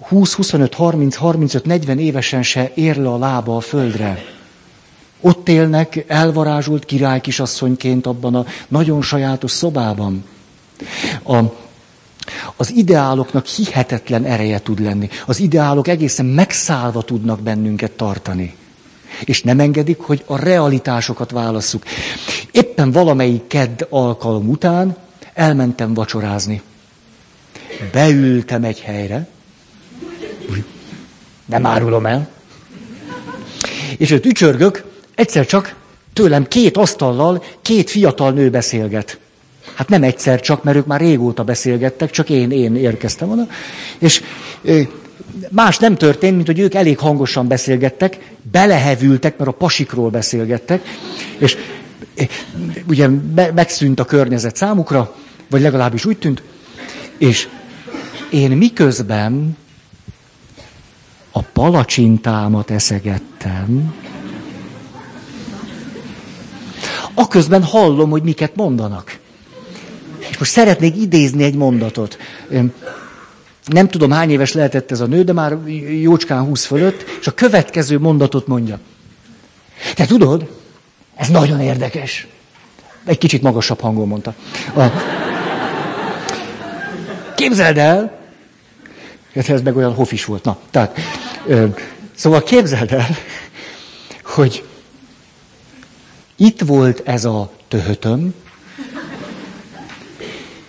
[0.00, 4.24] 20, 25, 30, 35, 40 évesen se ér le a lába a földre.
[5.20, 10.24] Ott élnek elvarázsolt király kisasszonyként abban a nagyon sajátos szobában.
[11.24, 11.38] A,
[12.56, 15.08] az ideáloknak hihetetlen ereje tud lenni.
[15.26, 18.54] Az ideálok egészen megszállva tudnak bennünket tartani
[19.24, 21.82] és nem engedik, hogy a realitásokat válasszuk.
[22.50, 24.96] Éppen valamelyik kedd alkalom után
[25.34, 26.62] elmentem vacsorázni.
[27.92, 29.28] Beültem egy helyre,
[31.46, 32.28] nem árulom el,
[33.96, 35.74] és őt ücsörgök, egyszer csak
[36.12, 39.18] tőlem két asztallal két fiatal nő beszélget.
[39.74, 43.46] Hát nem egyszer csak, mert ők már régóta beszélgettek, csak én, én érkeztem oda.
[43.98, 44.22] És
[45.50, 50.82] más nem történt, mint hogy ők elég hangosan beszélgettek, belehevültek, mert a pasikról beszélgettek,
[51.38, 51.56] és
[52.88, 53.08] ugye
[53.54, 55.14] megszűnt a környezet számukra,
[55.50, 56.42] vagy legalábbis úgy tűnt,
[57.18, 57.48] és
[58.30, 59.56] én miközben
[61.30, 63.94] a palacsintámat eszegettem,
[67.14, 69.18] aközben hallom, hogy miket mondanak.
[70.30, 72.18] És most szeretnék idézni egy mondatot.
[73.66, 75.58] Nem tudom, hány éves lehetett ez a nő, de már
[76.00, 78.78] jócskán húsz fölött, és a következő mondatot mondja.
[79.94, 80.50] Te tudod,
[81.16, 82.26] ez nagyon érdekes.
[83.04, 84.34] Egy kicsit magasabb hangon mondta.
[84.76, 84.84] A...
[87.36, 88.18] Képzeld el,
[89.34, 90.44] hát ez meg olyan hofis volt.
[90.44, 90.98] Na, tehát,
[91.46, 91.66] ö,
[92.14, 93.06] szóval képzeld el,
[94.24, 94.64] hogy
[96.36, 98.34] itt volt ez a töhötöm,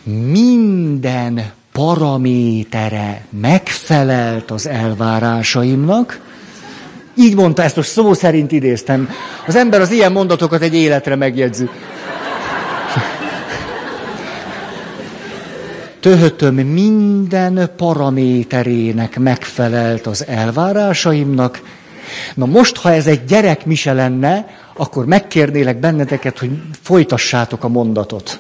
[0.04, 6.20] minden paramétere megfelelt az elvárásaimnak,
[7.16, 9.10] így mondta, ezt most szó szerint idéztem.
[9.48, 11.70] Az ember az ilyen mondatokat egy életre megjegyzi.
[16.00, 21.62] töhötöm minden paraméterének megfelelt az elvárásaimnak.
[22.36, 28.40] Na most, ha ez egy gyerek mise lenne, akkor megkérnélek benneteket, hogy folytassátok a mondatot.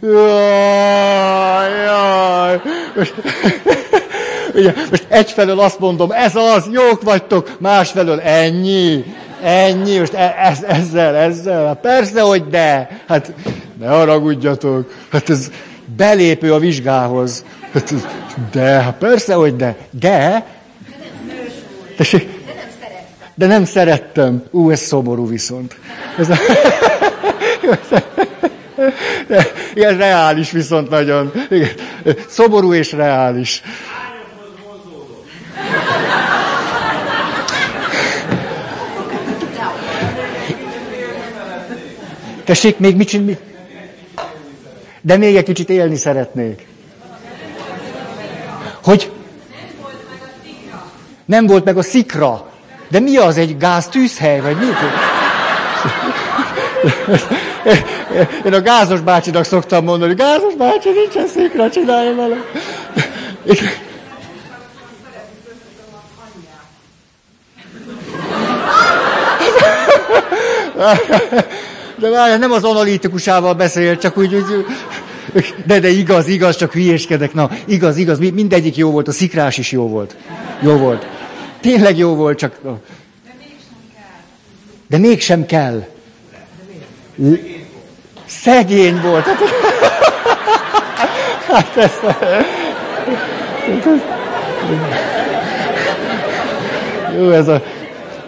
[0.00, 2.60] Jaj, jaj.
[2.96, 3.14] Most,
[4.54, 9.04] ugye, most egyfelől azt mondom, ez az, jók vagytok, másfelől ennyi,
[9.42, 13.32] ennyi, most e, ez, ezzel, ezzel, hát persze, hogy de, hát
[13.78, 15.50] ne haragudjatok, hát ez
[15.96, 17.44] belépő a vizsgához.
[17.72, 17.94] Hát,
[18.52, 20.46] de, hát persze, hogy de, de,
[21.96, 22.28] tessék,
[23.34, 24.42] de nem szerettem.
[24.50, 25.76] Ú, ez szomorú viszont.
[26.18, 26.28] Ez,
[29.74, 31.32] igen, reális viszont nagyon.
[31.50, 31.70] Igen.
[32.28, 33.62] Szomorú és reális.
[42.44, 43.38] Tessék, még mit csinálni?
[45.00, 46.66] De még egy kicsit élni szeretnék.
[48.82, 49.10] Hogy?
[51.24, 52.50] Nem volt meg a szikra.
[52.88, 54.66] De mi az, egy gáztűzhely, vagy mi?
[58.44, 62.36] Én a gázos bácsinak szoktam mondani, gázos bácsi, nincsen szikra, csinálja vele.
[71.98, 74.64] De várj, nem az analitikusával beszél, csak úgy, úgy
[75.66, 77.34] de, de igaz, igaz, csak hülyéskedek.
[77.34, 80.16] Na, igaz, igaz, mindegyik jó volt, a szikrás is jó volt.
[80.60, 81.06] Jó volt.
[81.60, 82.58] Tényleg jó volt, csak...
[84.88, 85.86] De mégsem kell.
[88.26, 89.26] Szegény volt.
[91.48, 91.92] Hát ez...
[97.18, 97.62] Jó, ez a...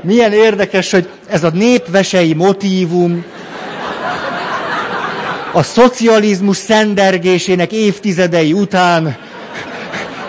[0.00, 3.24] Milyen érdekes, hogy ez a népvesei motívum,
[5.52, 9.16] a szocializmus szendergésének évtizedei után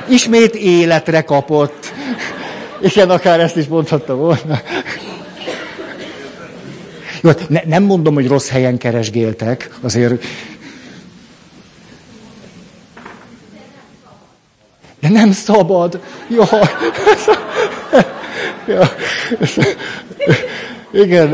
[0.08, 1.91] ismét életre kapott.
[2.82, 4.62] Igen, akár ezt is mondhatta volna.
[7.21, 10.23] Jó, hát ne, nem mondom, hogy rossz helyen keresgéltek, azért...
[14.99, 15.99] De nem szabad.
[16.27, 16.43] Jó.
[18.67, 18.89] Ja.
[20.91, 21.29] Igen,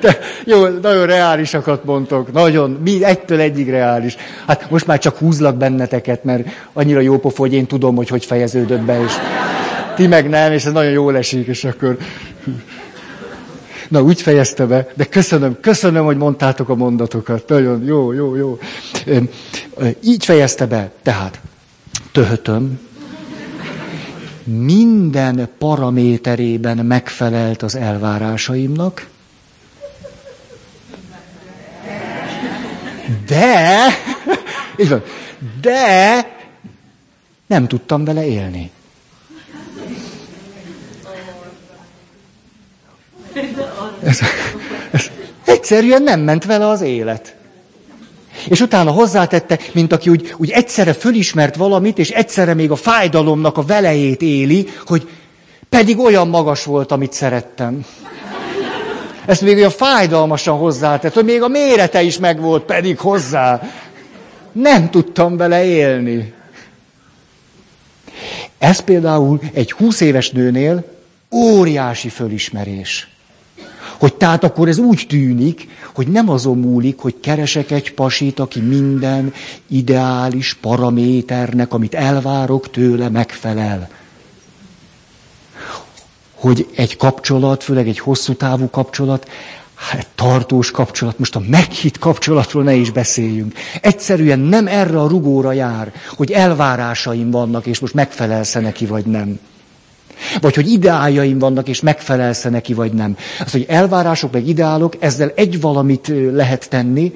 [0.00, 4.16] de jó, nagyon reálisakat mondtok, nagyon, mi egytől egyig reális.
[4.46, 8.24] Hát most már csak húzlak benneteket, mert annyira jó pofa, hogy én tudom, hogy hogy
[8.24, 9.12] fejeződött be, és
[9.94, 11.96] ti meg nem, és ez nagyon jól esik, és akkor...
[13.90, 17.48] Na, úgy fejezte be, de köszönöm, köszönöm, hogy mondtátok a mondatokat.
[17.48, 18.58] Nagyon jó, jó, jó.
[20.02, 21.40] Így fejezte be, tehát
[22.12, 22.80] töhötöm,
[24.44, 29.06] minden paraméterében megfelelt az elvárásaimnak,
[33.26, 33.86] de,
[35.60, 36.26] de
[37.46, 38.70] nem tudtam vele élni.
[44.04, 44.20] Ez,
[44.90, 45.10] ez,
[45.44, 47.34] egyszerűen nem ment vele az élet.
[48.48, 53.56] És utána hozzátette, mint aki úgy, úgy egyszerre fölismert valamit, és egyszerre még a fájdalomnak
[53.56, 55.08] a velejét éli, hogy
[55.68, 57.84] pedig olyan magas volt, amit szerettem.
[59.26, 63.62] Ezt még olyan fájdalmasan hozzátett, hogy még a mérete is megvolt pedig hozzá.
[64.52, 66.32] Nem tudtam vele élni.
[68.58, 70.84] Ez például egy húsz éves nőnél
[71.30, 73.08] óriási fölismerés.
[74.00, 78.60] Hogy tehát akkor ez úgy tűnik, hogy nem azon múlik, hogy keresek egy pasit, aki
[78.60, 79.32] minden
[79.66, 83.90] ideális paraméternek, amit elvárok tőle, megfelel.
[86.34, 89.28] Hogy egy kapcsolat, főleg egy hosszú távú kapcsolat,
[89.74, 93.54] hát tartós kapcsolat, most a meghitt kapcsolatról ne is beszéljünk.
[93.80, 99.38] Egyszerűen nem erre a rugóra jár, hogy elvárásaim vannak, és most megfelelsz neki, vagy nem.
[100.40, 103.16] Vagy hogy ideáljaim vannak, és megfelelsz neki, vagy nem.
[103.44, 107.12] Az, hogy elvárások, meg ideálok, ezzel egy valamit lehet tenni,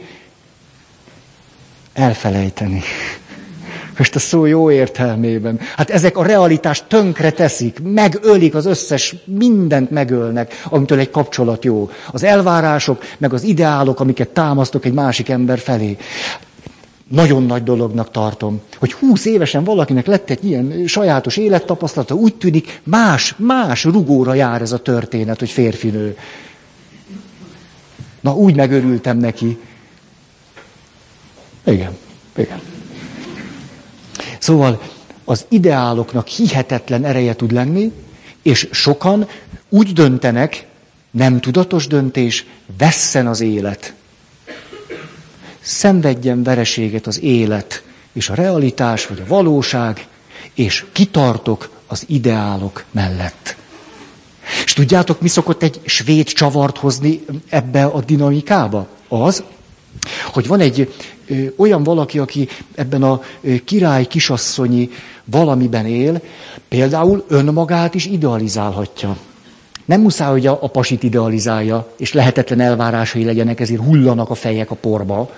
[1.93, 2.83] elfelejteni.
[3.99, 5.61] Most a szó jó értelmében.
[5.77, 11.91] Hát ezek a realitást tönkre teszik, megölik az összes, mindent megölnek, amitől egy kapcsolat jó.
[12.13, 15.97] Az elvárások, meg az ideálok, amiket támasztok egy másik ember felé
[17.09, 22.81] nagyon nagy dolognak tartom, hogy húsz évesen valakinek lett egy ilyen sajátos élettapasztalata, úgy tűnik
[22.85, 26.17] más, más rugóra jár ez a történet, hogy férfinő.
[28.21, 29.59] Na, úgy megörültem neki.
[31.65, 31.97] Igen,
[32.37, 32.61] igen.
[34.39, 34.83] Szóval
[35.25, 37.93] az ideáloknak hihetetlen ereje tud lenni,
[38.43, 39.29] és sokan
[39.69, 40.67] úgy döntenek,
[41.11, 42.47] nem tudatos döntés,
[42.79, 43.95] vesszen az élet
[45.65, 50.07] szenvedjen vereséget az élet és a realitás vagy a valóság,
[50.55, 53.57] és kitartok az ideálok mellett.
[54.65, 58.87] És tudjátok, mi szokott egy svéd csavart hozni ebbe a dinamikába?
[59.09, 59.43] Az,
[60.33, 60.95] hogy van egy
[61.27, 64.91] ö, olyan valaki, aki ebben a ö, király kisasszonyi
[65.25, 66.21] valamiben él,
[66.69, 69.17] például önmagát is idealizálhatja.
[69.85, 74.71] Nem muszáj, hogy a, a pasit idealizálja, és lehetetlen elvárásai legyenek, ezért hullanak a fejek
[74.71, 75.31] a porba.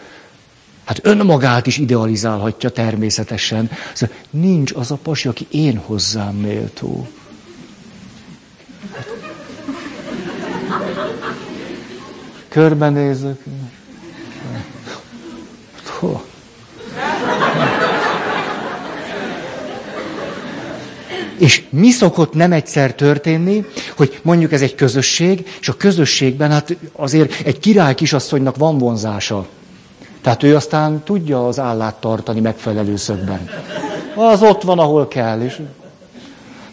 [0.86, 3.70] Hát önmagát is idealizálhatja természetesen.
[3.94, 7.08] Szóval nincs az a pasi, aki én hozzám méltó.
[12.48, 13.38] Körbenézek.
[15.98, 16.24] Hol?
[21.38, 23.64] És mi szokott nem egyszer történni,
[23.96, 29.46] hogy mondjuk ez egy közösség, és a közösségben hát azért egy király kisasszonynak van vonzása.
[30.26, 33.48] Tehát ő aztán tudja az állát tartani megfelelő szögben.
[34.14, 35.40] Az ott van, ahol kell.
[35.40, 35.60] És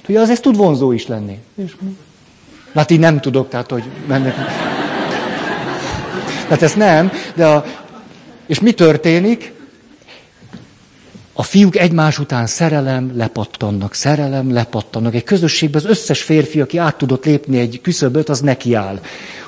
[0.08, 1.40] ugye az ez tud vonzó is lenni.
[1.56, 1.76] És,
[2.74, 4.36] hát így nem tudok, tehát hogy mennek.
[6.44, 7.66] Tehát ez nem, de a,
[8.46, 9.53] és mi történik?
[11.36, 15.16] A fiúk egymás után szerelem, lepattannak, szerelem, lepattannak.
[15.16, 19.00] Egy közösségben az összes férfi, aki át tudott lépni egy küszöböt, az nekiáll.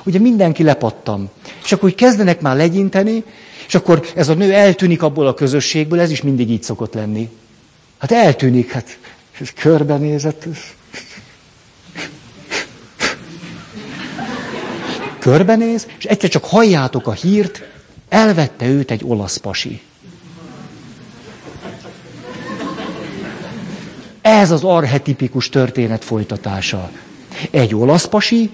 [0.04, 1.30] Ugye mindenki lepattan.
[1.64, 3.24] És akkor úgy kezdenek már legyinteni,
[3.66, 7.28] és akkor ez a nő eltűnik abból a közösségből, ez is mindig így szokott lenni.
[7.98, 8.98] Hát eltűnik, hát
[9.60, 10.46] körbenézett.
[15.18, 17.62] Körbenéz, és egyszer csak halljátok a hírt,
[18.08, 19.80] elvette őt egy olasz pasi.
[24.26, 26.90] Ez az arhetipikus történet folytatása.
[27.50, 28.50] Egy olasz pasi,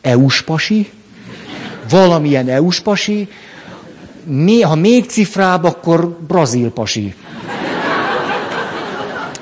[0.00, 0.90] EU-s pasi,
[1.90, 3.28] valamilyen EU-s pasi,
[4.62, 7.14] ha még cifrább, akkor brazil pasi.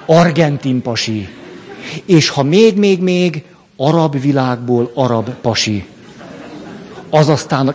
[0.06, 1.28] Argentin pasi.
[2.04, 3.44] És ha még, még, még,
[3.76, 5.86] arab világból arab pasi.
[7.10, 7.74] Az aztán...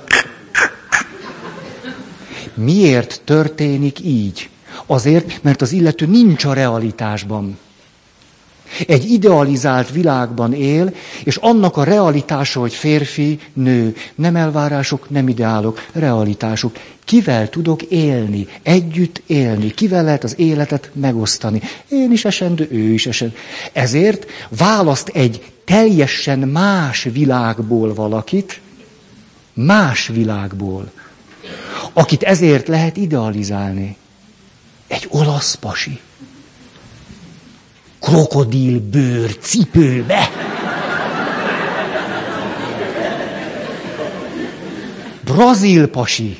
[2.53, 4.49] Miért történik így?
[4.85, 7.57] Azért, mert az illető nincs a realitásban.
[8.87, 10.93] Egy idealizált világban él,
[11.23, 16.75] és annak a realitása, hogy férfi, nő, nem elvárások, nem ideálok, realitások.
[17.05, 21.61] Kivel tudok élni, együtt élni, kivel lehet az életet megosztani.
[21.89, 23.35] Én is esendő, ő is esendő.
[23.73, 24.25] Ezért
[24.57, 28.61] választ egy teljesen más világból valakit,
[29.53, 30.91] más világból,
[31.93, 33.97] akit ezért lehet idealizálni.
[34.93, 35.99] Egy olasz pasi.
[37.99, 40.29] Krokodil bőr cipőbe.
[45.23, 46.37] Brazil pasi.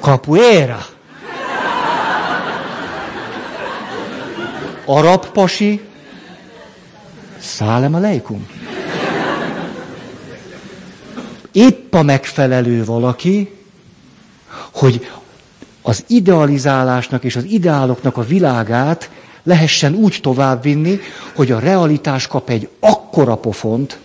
[0.00, 0.86] Capoeira.
[4.84, 5.80] Arab pasi.
[7.38, 8.46] Szálem aleikum.
[11.52, 13.56] Épp a megfelelő valaki,
[14.72, 15.10] hogy
[15.82, 19.10] az idealizálásnak és az ideáloknak a világát
[19.42, 20.98] lehessen úgy továbbvinni,
[21.34, 23.98] hogy a realitás kap egy akkora pofont,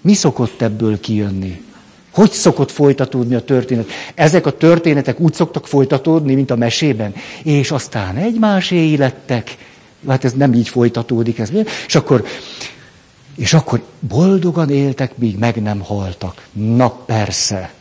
[0.00, 1.62] mi szokott ebből kijönni?
[2.10, 3.88] Hogy szokott folytatódni a történet?
[4.14, 7.14] Ezek a történetek úgy szoktak folytatódni, mint a mesében.
[7.42, 9.56] És aztán egymásé lettek.
[10.08, 11.38] Hát ez nem így folytatódik.
[11.38, 11.50] Ez.
[11.86, 12.24] És akkor,
[13.36, 16.46] és akkor boldogan éltek, míg meg nem haltak.
[16.52, 17.72] Na persze.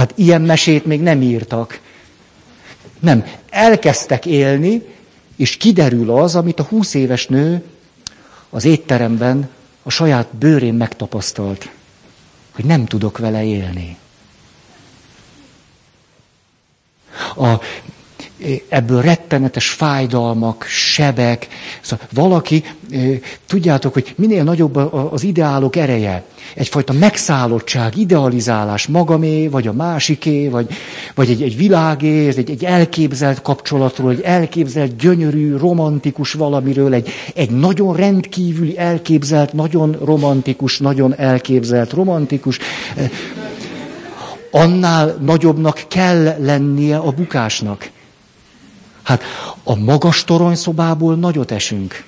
[0.00, 1.80] Hát ilyen mesét még nem írtak.
[3.00, 4.82] Nem, elkezdtek élni,
[5.36, 7.64] és kiderül az, amit a húsz éves nő
[8.50, 9.48] az étteremben
[9.82, 11.70] a saját bőrén megtapasztalt,
[12.50, 13.96] hogy nem tudok vele élni.
[17.36, 17.54] A
[18.68, 21.48] ebből rettenetes fájdalmak, sebek.
[21.80, 22.64] Szóval valaki,
[23.46, 24.76] tudjátok, hogy minél nagyobb
[25.12, 26.24] az ideálok ereje,
[26.54, 30.68] egyfajta megszállottság, idealizálás magamé, vagy a másiké, vagy,
[31.14, 37.50] vagy egy, egy világé, egy, egy elképzelt kapcsolatról, egy elképzelt gyönyörű, romantikus valamiről, egy, egy
[37.50, 42.58] nagyon rendkívüli elképzelt, nagyon romantikus, nagyon elképzelt romantikus.
[44.50, 47.90] Annál nagyobbnak kell lennie a bukásnak.
[49.10, 49.22] Hát
[49.62, 52.04] a magas toronyszobából nagyot esünk.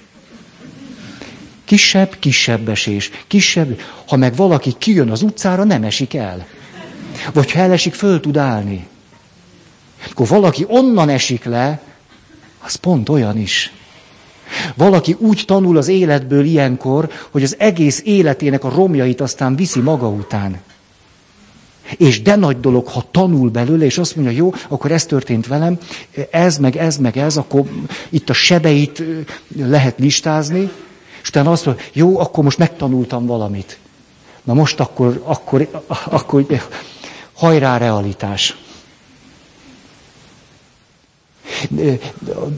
[1.64, 3.80] Kisebb, kisebb esés, kisebb.
[4.06, 6.46] Ha meg valaki kijön az utcára, nem esik el.
[7.32, 8.86] Vagy ha elesik, föl tud állni.
[10.10, 11.82] Akkor valaki onnan esik le,
[12.64, 13.72] az pont olyan is.
[14.74, 20.08] Valaki úgy tanul az életből ilyenkor, hogy az egész életének a romjait aztán viszi maga
[20.08, 20.60] után.
[21.96, 25.78] És de nagy dolog, ha tanul belőle, és azt mondja, jó, akkor ez történt velem,
[26.30, 27.64] ez, meg ez, meg ez, akkor
[28.08, 29.02] itt a sebeit
[29.56, 30.70] lehet listázni,
[31.22, 33.78] és utána azt mondja, jó, akkor most megtanultam valamit.
[34.42, 35.68] Na most akkor, akkor,
[36.04, 36.46] akkor
[37.32, 38.56] hajrá realitás.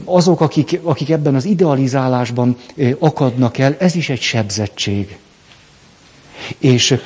[0.05, 2.57] Azok, akik, akik ebben az idealizálásban
[2.99, 5.17] akadnak el, ez is egy sebzettség.
[6.57, 6.97] És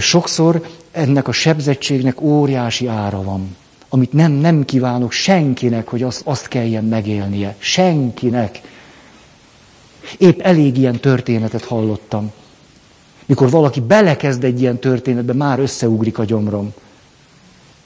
[0.00, 0.66] sokszor
[0.96, 3.56] ennek a sebzettségnek óriási ára van,
[3.88, 7.54] amit nem, nem kívánok senkinek, hogy azt, azt kelljen megélnie.
[7.58, 8.60] Senkinek.
[10.18, 12.32] Épp elég ilyen történetet hallottam.
[13.26, 16.74] Mikor valaki belekezd egy ilyen történetbe, már összeugrik a gyomrom.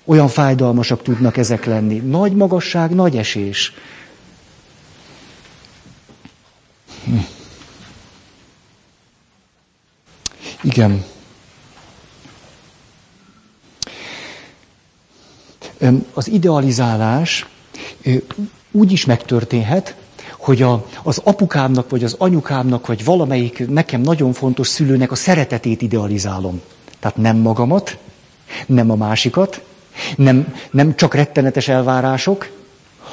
[0.04, 1.96] Olyan fájdalmasak tudnak ezek lenni.
[1.96, 3.72] Nagy magasság, nagy esés.
[7.04, 7.16] Hm.
[10.62, 11.04] Igen.
[16.14, 17.46] Az idealizálás
[18.70, 19.94] úgy is megtörténhet,
[20.38, 25.82] hogy a, az apukámnak, vagy az anyukámnak, vagy valamelyik nekem nagyon fontos szülőnek a szeretetét
[25.82, 26.60] idealizálom.
[26.98, 27.98] Tehát nem magamat,
[28.66, 29.62] nem a másikat,
[30.16, 32.50] nem, nem csak rettenetes elvárások,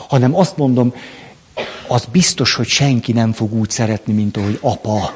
[0.08, 0.94] hanem azt mondom,
[1.88, 5.14] az biztos, hogy senki nem fog úgy szeretni, mint ahogy apa.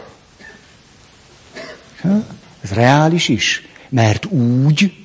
[2.62, 5.01] Ez reális is, mert úgy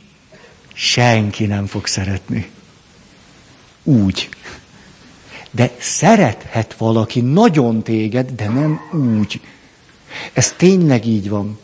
[0.77, 2.51] senki nem fog szeretni.
[3.83, 4.29] Úgy.
[5.51, 8.81] De szerethet valaki nagyon téged, de nem
[9.15, 9.41] úgy.
[10.33, 11.59] Ez tényleg így van.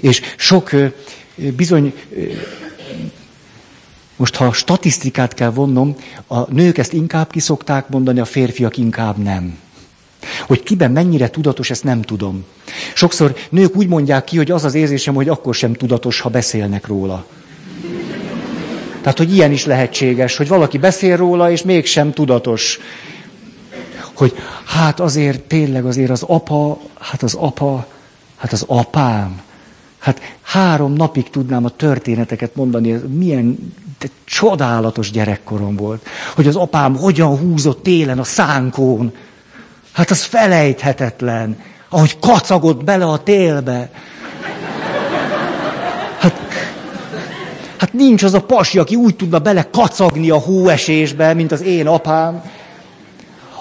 [0.00, 0.70] És sok
[1.56, 1.94] bizony,
[4.16, 9.58] most ha statisztikát kell vonnom, a nők ezt inkább kiszokták mondani, a férfiak inkább nem.
[10.46, 12.44] Hogy kiben mennyire tudatos, ezt nem tudom.
[12.94, 16.86] Sokszor nők úgy mondják ki, hogy az az érzésem, hogy akkor sem tudatos, ha beszélnek
[16.86, 17.26] róla.
[19.06, 22.78] Tehát, hogy ilyen is lehetséges, hogy valaki beszél róla, és mégsem tudatos.
[24.14, 24.34] Hogy
[24.64, 27.86] hát azért tényleg azért az apa, hát az apa,
[28.36, 29.40] hát az apám.
[29.98, 36.06] Hát három napig tudnám a történeteket mondani, milyen de csodálatos gyerekkorom volt.
[36.34, 39.12] Hogy az apám hogyan húzott télen a szánkón.
[39.92, 41.60] Hát az felejthetetlen.
[41.88, 43.90] Ahogy kacagott bele a télbe.
[47.78, 51.86] Hát nincs az a pasi, aki úgy tudna bele kacagni a hóesésbe, mint az én
[51.86, 52.42] apám.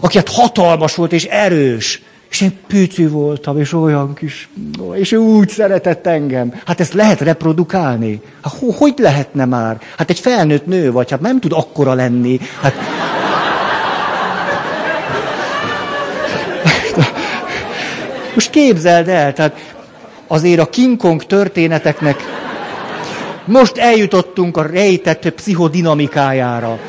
[0.02, 2.02] Aki hát hatalmas volt és erős.
[2.30, 4.50] És én pücű voltam, és olyan kis...
[4.94, 6.62] És ő úgy szeretett engem.
[6.66, 8.22] Hát ezt lehet reprodukálni?
[8.42, 9.80] Hát hogy lehetne már?
[9.98, 12.40] Hát egy felnőtt nő vagy, hát nem tud akkora lenni.
[12.62, 12.74] Hát...
[18.36, 19.76] Most képzeld el, tehát
[20.28, 22.24] azért a King Kong történeteknek
[23.46, 26.80] most eljutottunk a rejtett pszichodinamikájára.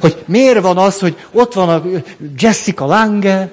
[0.00, 1.82] Hogy miért van az, hogy ott van a
[2.38, 3.50] Jessica Lange,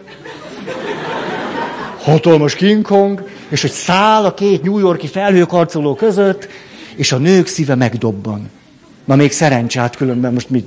[2.01, 6.47] hatalmas King Kong, és hogy száll a két New Yorki felhőkarcoló között,
[6.95, 8.49] és a nők szíve megdobban.
[9.05, 10.65] Na még szerencsát különben most mit...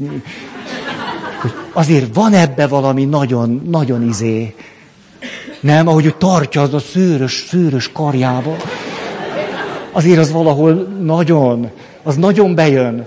[1.41, 4.55] Hogy azért van ebbe valami nagyon, nagyon izé.
[5.61, 8.57] Nem, ahogy ő tartja az a szőrös, szőrös karjába.
[9.93, 10.73] Azért az valahol
[11.03, 11.71] nagyon,
[12.03, 13.07] az nagyon bejön.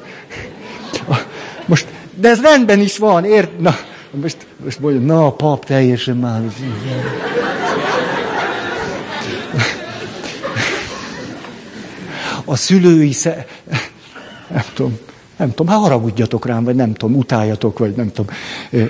[1.66, 3.60] Most, de ez rendben is van, ért?
[3.60, 3.76] Na,
[4.12, 6.42] most, most mondja, na, a pap teljesen már...
[12.46, 13.46] a szülői sze...
[14.48, 14.98] Nem tudom,
[15.38, 18.36] nem tudom, hát haragudjatok rám, vagy nem tudom, utáljatok, vagy nem tudom,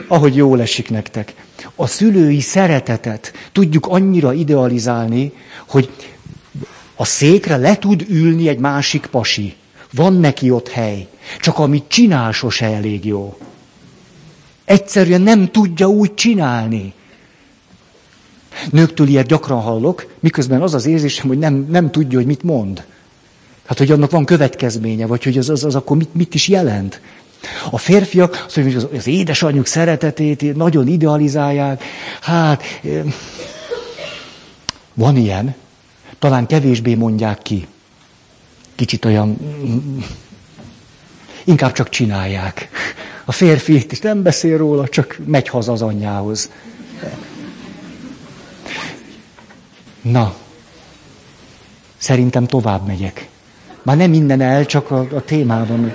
[0.08, 1.34] ahogy jól esik nektek.
[1.76, 5.32] A szülői szeretetet tudjuk annyira idealizálni,
[5.68, 5.90] hogy
[6.96, 9.56] a székre le tud ülni egy másik pasi.
[9.94, 11.08] Van neki ott hely.
[11.40, 13.38] Csak amit csinál, sose elég jó.
[14.66, 16.94] Egyszerűen nem tudja úgy csinálni.
[18.72, 22.86] Nőktől ilyet gyakran hallok, miközben az az érzésem, hogy nem, nem tudja, hogy mit mond.
[23.66, 27.02] Hát, hogy annak van következménye, vagy hogy az, az, az akkor mit, mit is jelent.
[27.70, 31.84] A férfiak azt mondják, hogy az édesanyjuk szeretetét nagyon idealizálják.
[32.22, 32.64] Hát,
[34.94, 35.56] van ilyen,
[36.20, 37.68] talán kevésbé mondják ki.
[38.76, 39.38] Kicsit olyan,
[41.44, 42.70] inkább csak csinálják.
[43.26, 46.50] A férfi is nem beszél róla, csak megy haza az anyjához.
[50.02, 50.36] Na,
[51.98, 53.28] szerintem tovább megyek.
[53.84, 55.94] Már nem minden el, csak a, a témában.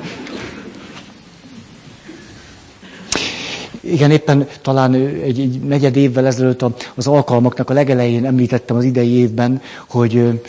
[3.80, 6.64] Igen, éppen talán egy, egy negyed évvel ezelőtt
[6.94, 10.40] az alkalmaknak a legelején említettem az idei évben, hogy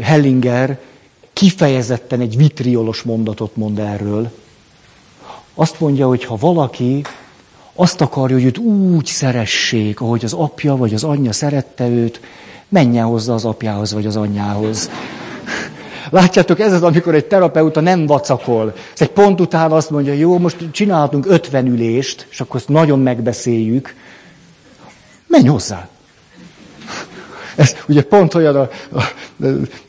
[0.00, 0.78] Hellinger
[1.32, 4.30] kifejezetten egy vitriolos mondatot mond erről.
[5.54, 7.02] Azt mondja, hogy ha valaki
[7.74, 12.20] azt akarja, hogy őt úgy szeressék, ahogy az apja vagy az anyja szerette őt,
[12.68, 14.90] menjen hozzá az apjához vagy az anyjához.
[16.10, 18.74] Látjátok, ez az, amikor egy terapeuta nem vacakol.
[18.94, 23.00] Ez egy pont után azt mondja, jó, most csinálhatunk ötven ülést, és akkor ezt nagyon
[23.00, 23.94] megbeszéljük.
[25.26, 25.88] Menj hozzá.
[27.56, 29.02] Ez ugye pont olyan, a, a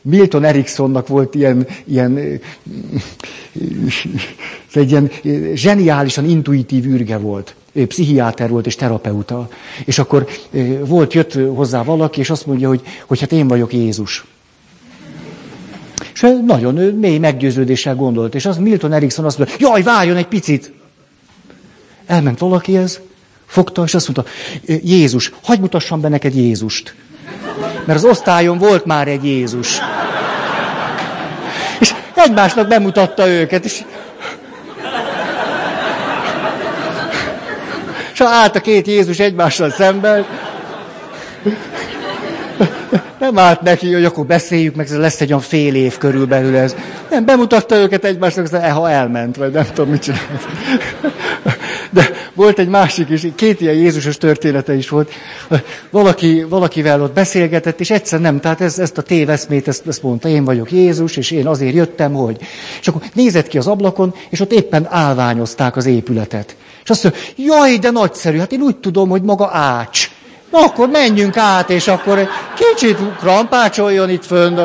[0.02, 2.18] Milton Ericksonnak volt ilyen, ilyen,
[4.70, 5.12] ez egy ilyen
[5.54, 7.56] zseniálisan intuitív űrge volt.
[7.72, 9.48] Ő pszichiáter volt és terapeuta.
[9.86, 10.28] És akkor
[10.86, 14.26] volt, jött hozzá valaki, és azt mondja, hogy, hogy hát én vagyok Jézus.
[16.22, 18.36] És nagyon mély meggyőződéssel gondolt.
[18.36, 20.72] És az Milton Erickson azt mondta, jaj, várjon egy picit.
[22.06, 23.00] Elment valakihez,
[23.46, 24.32] fogta, és azt mondta,
[24.84, 26.96] Jézus, hagyd mutassam be neked Jézust.
[27.86, 29.80] Mert az osztályon volt már egy Jézus.
[31.80, 33.84] És egymásnak bemutatta őket, és
[38.14, 40.26] és állt a két Jézus egymással szemben.
[43.20, 46.76] Nem állt neki, hogy akkor beszéljük meg, ez lesz egy olyan fél év körülbelül ez.
[47.10, 50.48] Nem, bemutatta őket egymásnak, aztán ha elment, vagy nem tudom, mit csinált.
[51.92, 55.12] De volt egy másik is, két ilyen Jézusos története is volt.
[55.90, 60.28] Valaki, valakivel ott beszélgetett, és egyszer nem, tehát ez, ezt a téveszmét, ezt, ezt mondta,
[60.28, 62.38] én vagyok Jézus, és én azért jöttem, hogy.
[62.82, 66.56] És akkor nézett ki az ablakon, és ott éppen állványozták az épületet.
[66.84, 70.10] És azt mondja, jaj, de nagyszerű, hát én úgy tudom, hogy maga Ács.
[70.52, 74.60] Na akkor menjünk át, és akkor kicsit krampácsoljon itt fönn.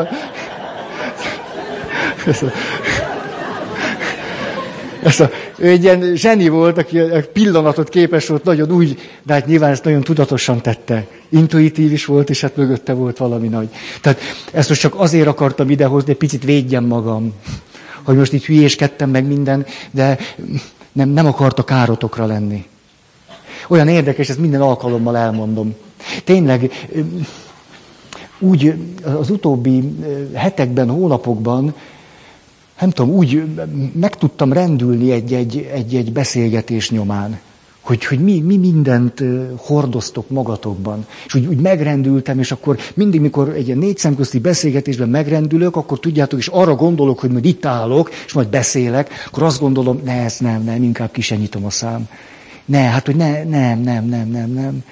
[5.03, 9.33] Ez a, ő egy ilyen zseni volt, aki a pillanatot képes volt nagyon úgy, de
[9.33, 11.07] hát nyilván ezt nagyon tudatosan tette.
[11.29, 13.69] Intuitív is volt, és hát mögötte volt valami nagy.
[14.01, 14.21] Tehát
[14.53, 17.33] ezt most csak azért akartam idehozni, egy picit védjem magam,
[18.03, 20.19] hogy most itt hülyéskedtem meg minden, de
[20.93, 22.65] nem, nem akarta károtokra lenni.
[23.69, 25.75] Olyan érdekes, ezt minden alkalommal elmondom.
[26.25, 26.71] Tényleg,
[28.39, 28.75] úgy
[29.21, 29.99] az utóbbi
[30.35, 31.75] hetekben, hónapokban,
[32.81, 33.43] nem tudom, úgy
[33.93, 37.39] meg tudtam rendülni egy-egy, egy-egy beszélgetés nyomán
[37.85, 39.23] hogy, hogy mi, mi mindent
[39.57, 41.07] hordoztok magatokban.
[41.27, 46.01] És úgy, úgy megrendültem, és akkor mindig, mikor egy ilyen négy szemközti beszélgetésben megrendülök, akkor
[46.01, 50.13] tudjátok, és arra gondolok, hogy majd itt állok, és majd beszélek, akkor azt gondolom, ne,
[50.13, 52.09] ez nem, nem, inkább kisenyítom a szám.
[52.65, 54.85] Ne, hát, hogy ne, nem, nem, nem, nem, nem.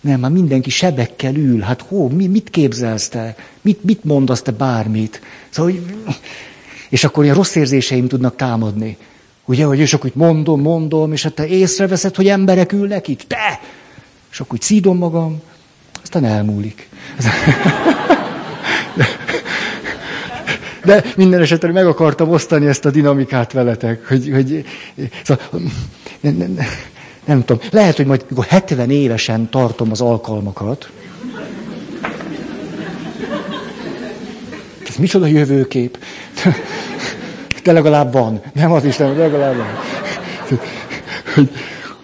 [0.00, 1.60] Nem, már mindenki sebekkel ül.
[1.60, 3.36] Hát hó, mi, mit képzelsz te?
[3.60, 5.20] Mit, mit mondasz te bármit?
[5.48, 5.94] Szóval, hogy...
[6.88, 8.96] És akkor ilyen rossz érzéseim tudnak támadni.
[9.44, 13.60] Ugye, hogy és akkor mondom, mondom, és hát te észreveszed, hogy emberek ülnek itt, te!
[14.30, 15.42] És akkor úgy szídom magam,
[16.02, 16.88] aztán elmúlik.
[20.84, 24.64] De minden esetre meg akartam osztani ezt a dinamikát veletek, hogy, hogy
[25.24, 25.60] szóval,
[27.30, 30.90] nem, tudom, lehet, hogy majd mikor 70 évesen tartom az alkalmakat,
[34.88, 35.98] ez micsoda jövőkép
[37.62, 38.42] de legalább van.
[38.54, 39.66] Nem az is, nem, legalább van.
[41.34, 41.50] Hogy,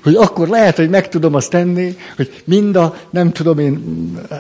[0.03, 3.83] hogy akkor lehet, hogy meg tudom azt tenni, hogy mind a, nem tudom én,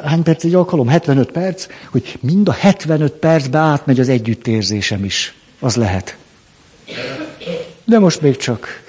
[0.04, 0.88] hány perc egy alkalom?
[0.88, 1.66] 75 perc?
[1.90, 5.34] Hogy mind a 75 percbe átmegy az együttérzésem is.
[5.60, 6.16] Az lehet.
[7.84, 8.82] De most még csak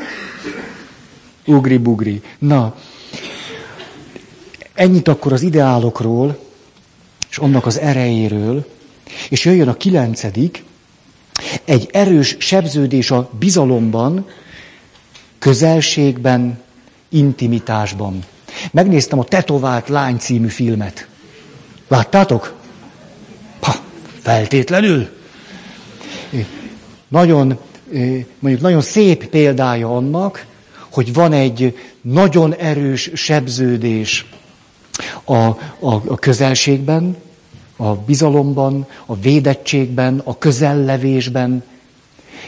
[1.47, 2.21] ugri-bugri.
[2.39, 2.75] Na,
[4.73, 6.39] ennyit akkor az ideálokról,
[7.29, 8.67] és annak az erejéről,
[9.29, 10.63] és jöjjön a kilencedik,
[11.65, 14.27] egy erős sebződés a bizalomban,
[15.39, 16.61] közelségben,
[17.09, 18.23] intimitásban.
[18.71, 21.07] Megnéztem a Tetovált Lány című filmet.
[21.87, 22.55] Láttátok?
[23.59, 23.75] Ha,
[24.21, 25.09] feltétlenül.
[27.07, 27.57] Nagyon,
[28.39, 30.45] mondjuk nagyon szép példája annak,
[30.97, 34.25] hogy van egy nagyon erős sebződés
[35.23, 37.17] a, a, a közelségben,
[37.75, 41.63] a bizalomban, a védettségben, a közellevésben,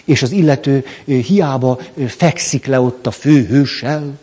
[0.04, 4.20] és az illető hiába fekszik le ott a főhőssel.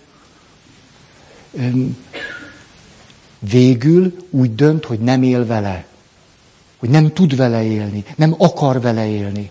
[3.38, 5.86] Végül úgy dönt, hogy nem él vele,
[6.76, 9.50] hogy nem tud vele élni, nem akar vele élni.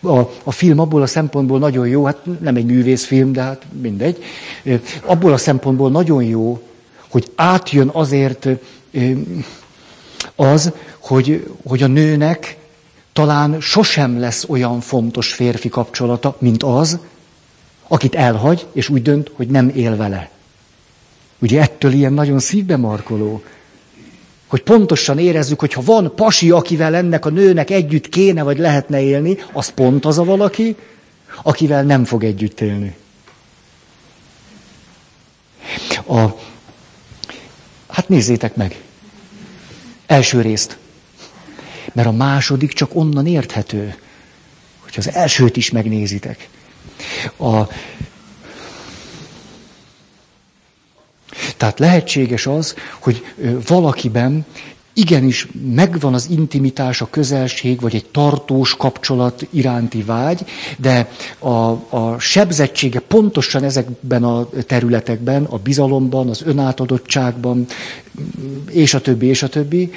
[0.00, 4.22] A, a film abból a szempontból nagyon jó, hát nem egy művészfilm, de hát mindegy.
[5.04, 6.62] Abból a szempontból nagyon jó,
[7.08, 8.48] hogy átjön azért
[10.36, 12.58] az, hogy, hogy a nőnek
[13.12, 16.98] talán sosem lesz olyan fontos férfi kapcsolata, mint az,
[17.88, 20.30] akit elhagy, és úgy dönt, hogy nem él vele.
[21.38, 23.42] Ugye ettől ilyen nagyon szívbe markoló.
[24.50, 29.00] Hogy pontosan érezzük, hogy ha van pasi, akivel ennek a nőnek együtt kéne vagy lehetne
[29.00, 30.76] élni, az pont az a valaki,
[31.42, 32.96] akivel nem fog együtt élni.
[36.06, 36.26] A,
[37.88, 38.80] hát nézzétek meg.
[40.06, 40.78] Első részt.
[41.92, 43.94] Mert a második csak onnan érthető,
[44.78, 46.48] hogy az elsőt is megnézitek.
[47.36, 47.60] A,
[51.56, 53.24] tehát lehetséges az, hogy
[53.66, 54.44] valakiben
[54.92, 60.44] igenis megvan az intimitás, a közelség, vagy egy tartós kapcsolat iránti vágy,
[60.78, 61.48] de a,
[61.88, 67.66] a sebzettsége pontosan ezekben a területekben, a bizalomban, az önátadottságban,
[68.70, 69.92] és a többi, és a többi,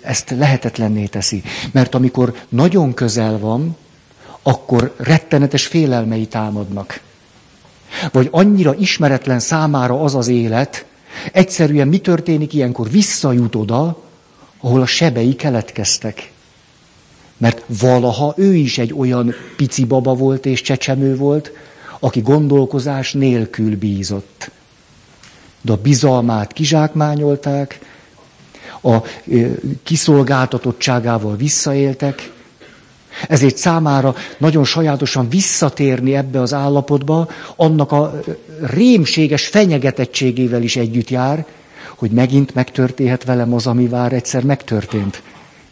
[0.00, 1.42] ezt lehetetlenné teszi.
[1.72, 3.76] Mert amikor nagyon közel van,
[4.42, 7.00] akkor rettenetes félelmei támadnak.
[8.12, 10.84] Vagy annyira ismeretlen számára az az élet,
[11.32, 12.90] egyszerűen mi történik ilyenkor?
[12.90, 14.02] Visszajut oda,
[14.60, 16.32] ahol a sebei keletkeztek.
[17.36, 21.52] Mert valaha ő is egy olyan pici baba volt és csecsemő volt,
[22.00, 24.50] aki gondolkozás nélkül bízott.
[25.60, 27.78] De a bizalmát kizsákmányolták,
[28.82, 28.96] a
[29.82, 32.32] kiszolgáltatottságával visszaéltek,
[33.28, 38.20] ezért számára nagyon sajátosan visszatérni ebbe az állapotba, annak a
[38.60, 41.46] rémséges fenyegetettségével is együtt jár,
[41.96, 45.22] hogy megint megtörténhet velem az, ami vár egyszer megtörtént.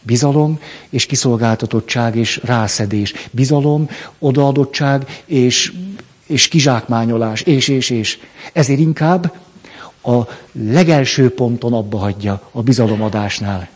[0.01, 3.13] Bizalom és kiszolgáltatottság és rászedés.
[3.31, 3.89] Bizalom,
[4.19, 5.73] odaadottság és,
[6.27, 8.19] és kizsákmányolás, és, és, és.
[8.53, 9.33] Ezért inkább
[10.03, 10.21] a
[10.51, 13.69] legelső ponton abba hagyja a bizalomadásnál.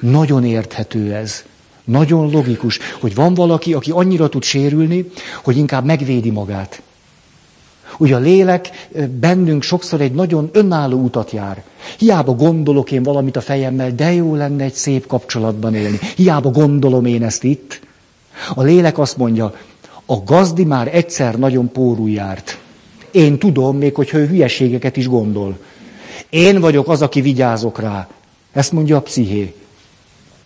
[0.00, 1.44] Nagyon érthető ez.
[1.90, 5.10] Nagyon logikus, hogy van valaki, aki annyira tud sérülni,
[5.44, 6.82] hogy inkább megvédi magát.
[7.98, 8.88] Ugye a lélek
[9.20, 11.62] bennünk sokszor egy nagyon önálló utat jár.
[11.98, 15.98] Hiába gondolok én valamit a fejemmel, de jó lenne egy szép kapcsolatban élni.
[16.16, 17.80] Hiába gondolom én ezt itt.
[18.54, 19.54] A lélek azt mondja,
[20.06, 22.58] a gazdi már egyszer nagyon pórul járt.
[23.10, 25.58] Én tudom, még hogyha ő hülyeségeket is gondol.
[26.28, 28.08] Én vagyok az, aki vigyázok rá.
[28.52, 29.54] Ezt mondja a psziché.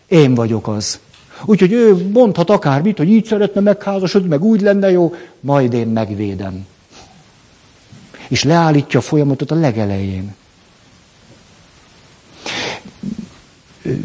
[0.08, 0.98] Én vagyok az.
[1.46, 6.66] Úgyhogy ő mondhat akármit, hogy így szeretne megházasodni, meg úgy lenne jó, majd én megvédem.
[8.28, 10.34] És leállítja a folyamatot a legelején.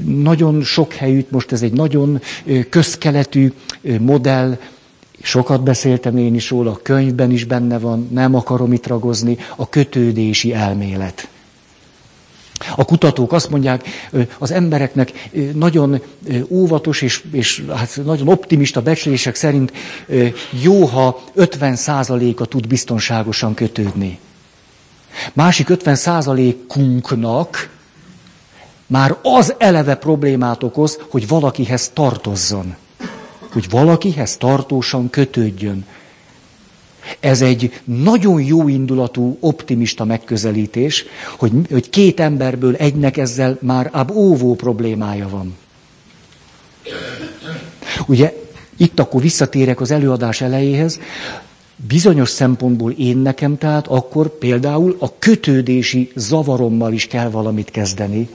[0.06, 2.22] Nagyon sok helyütt, most ez egy nagyon
[2.70, 3.54] közkeletű
[4.00, 4.58] modell,
[5.22, 9.70] sokat beszéltem én is róla, a könyvben is benne van, nem akarom itt ragozni, a
[9.70, 11.28] kötődési elmélet.
[12.76, 13.88] A kutatók azt mondják,
[14.38, 16.01] az embereknek nagyon
[16.49, 19.72] óvatos és, és hát nagyon optimista becslések szerint
[20.62, 24.20] jó, ha 50%-a tud biztonságosan kötődni.
[25.34, 27.70] Másik 50%-unknak
[28.88, 32.76] már az eleve problémát okoz, hogy valakihez tartozzon.
[33.51, 35.86] Hogy valakihez tartósan kötődjön.
[37.20, 41.05] Ez egy nagyon jó indulatú, optimista megközelítés,
[41.38, 45.55] hogy, hogy két emberből egynek ezzel már ab óvó problémája van.
[48.07, 48.34] Ugye
[48.78, 50.99] itt akkor visszatérek az előadás elejéhez,
[51.88, 58.30] bizonyos szempontból én nekem tehát akkor például a kötődési zavarommal is kell valamit kezdeni,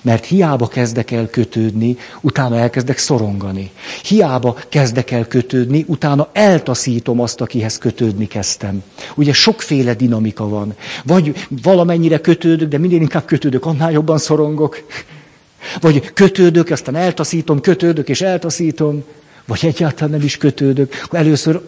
[0.00, 3.70] mert hiába kezdek el kötődni, utána elkezdek szorongani.
[4.02, 8.82] Hiába kezdek el kötődni, utána eltaszítom azt, akihez kötődni kezdtem.
[9.14, 10.74] Ugye sokféle dinamika van.
[11.04, 14.82] Vagy valamennyire kötődök, de minél inkább kötődök, annál jobban szorongok.
[15.80, 19.04] Vagy kötődök, aztán eltaszítom, kötődök és eltaszítom.
[19.46, 21.06] Vagy egyáltalán nem is kötődök.
[21.10, 21.60] Először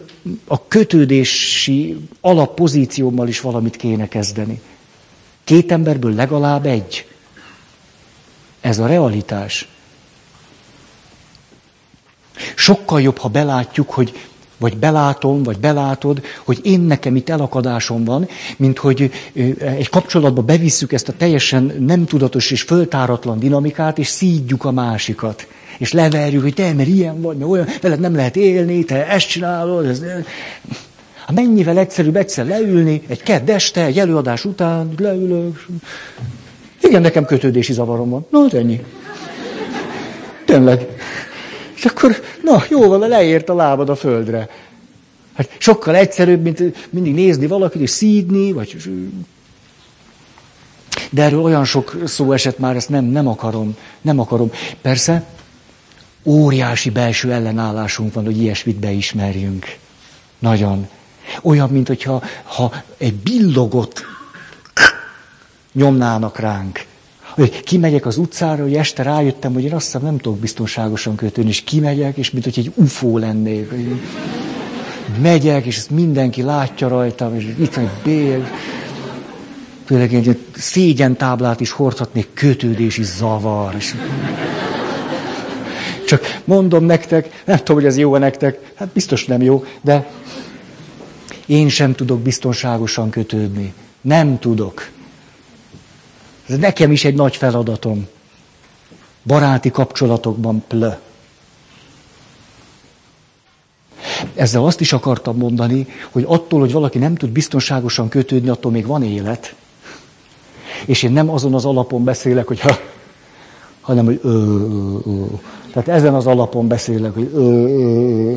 [0.47, 4.61] a kötődési alappozíciómmal is valamit kéne kezdeni.
[5.43, 7.07] Két emberből legalább egy
[8.65, 9.67] ez a realitás.
[12.55, 14.13] Sokkal jobb, ha belátjuk, hogy
[14.57, 19.11] vagy belátom, vagy belátod, hogy én nekem itt elakadásom van, mint hogy
[19.59, 25.47] egy kapcsolatba bevisszük ezt a teljesen nem tudatos és föltáratlan dinamikát, és szídjuk a másikat.
[25.77, 29.27] És leverjük, hogy te, mert ilyen vagy, mert olyan, veled nem lehet élni, te ezt
[29.27, 29.85] csinálod.
[29.85, 30.01] Ez...
[31.25, 35.65] Hát mennyivel egyszerűbb egyszer leülni, egy kedd este, egy előadás után, leülök,
[36.87, 38.25] igen, nekem kötődési zavarom van.
[38.29, 38.83] Na, ennyi.
[40.45, 40.87] Tényleg.
[41.75, 44.49] És akkor, na, jó van, leért a lábad a földre.
[45.33, 48.77] Hát sokkal egyszerűbb, mint mindig nézni valakit, és szídni, vagy...
[51.09, 54.51] De erről olyan sok szó esett már, ezt nem, nem akarom, nem akarom.
[54.81, 55.23] Persze,
[56.23, 59.77] óriási belső ellenállásunk van, hogy ilyesmit beismerjünk.
[60.39, 60.87] Nagyon.
[61.41, 64.05] Olyan, mint hogyha ha egy billogot
[65.75, 66.85] nyomnának ránk.
[67.35, 71.49] hogy kimegyek az utcára, hogy este rájöttem, hogy én azt hiszem nem tudok biztonságosan kötődni,
[71.49, 73.71] és kimegyek, és mint hogy egy ufó lennék.
[75.21, 78.47] Megyek, és ezt mindenki látja rajtam, és itt van egy bél.
[79.85, 83.75] Főleg egy szégyen táblát is hordhatnék, kötődési zavar.
[83.77, 83.95] És...
[86.07, 90.07] Csak mondom nektek, nem tudom, hogy ez jó-e nektek, hát biztos nem jó, de
[91.45, 93.73] én sem tudok biztonságosan kötődni.
[94.01, 94.89] Nem tudok.
[96.47, 98.07] Ez nekem is egy nagy feladatom.
[99.23, 100.89] Baráti kapcsolatokban plö.
[104.35, 108.85] Ezzel azt is akartam mondani, hogy attól, hogy valaki nem tud biztonságosan kötődni, attól még
[108.85, 109.55] van élet.
[110.85, 112.77] És én nem azon az alapon beszélek, hogy ha,
[113.81, 115.25] hanem, hogy ö, ö, ö.
[115.71, 118.35] Tehát ezen az alapon beszélek, hogy ö, ö, ö.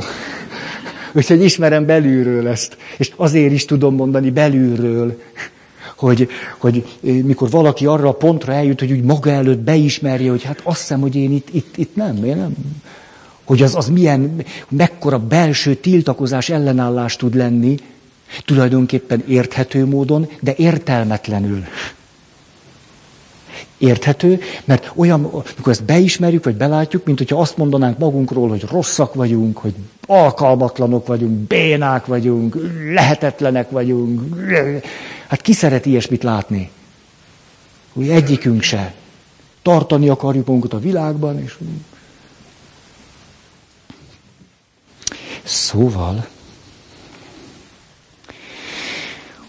[1.12, 2.76] Úgyhogy ismerem belülről ezt.
[2.98, 5.20] És azért is tudom mondani belülről,
[5.99, 6.28] hogy,
[6.59, 10.80] hogy mikor valaki arra a pontra eljut, hogy úgy maga előtt beismerje, hogy hát azt
[10.80, 12.55] hiszem, hogy én itt, itt, itt nem, én nem.
[13.44, 17.76] Hogy az, az milyen, mekkora belső tiltakozás, ellenállás tud lenni,
[18.44, 21.64] tulajdonképpen érthető módon, de értelmetlenül.
[23.78, 29.14] Érthető, mert olyan, amikor ezt beismerjük, vagy belátjuk, mint hogyha azt mondanánk magunkról, hogy rosszak
[29.14, 29.74] vagyunk, hogy
[30.06, 32.56] alkalmatlanok vagyunk, bénák vagyunk,
[32.92, 34.36] lehetetlenek vagyunk.
[35.28, 36.70] Hát ki szeret ilyesmit látni?
[37.92, 38.94] Úgy egyikünk se.
[39.62, 41.59] Tartani akarjuk magunkat a világban, és...
[45.44, 46.26] Szóval...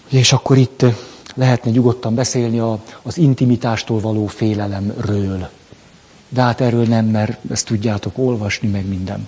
[0.09, 0.85] És akkor itt
[1.39, 5.49] lehetne nyugodtan beszélni a, az intimitástól való félelemről.
[6.29, 9.27] De hát erről nem, mert ezt tudjátok olvasni, meg minden.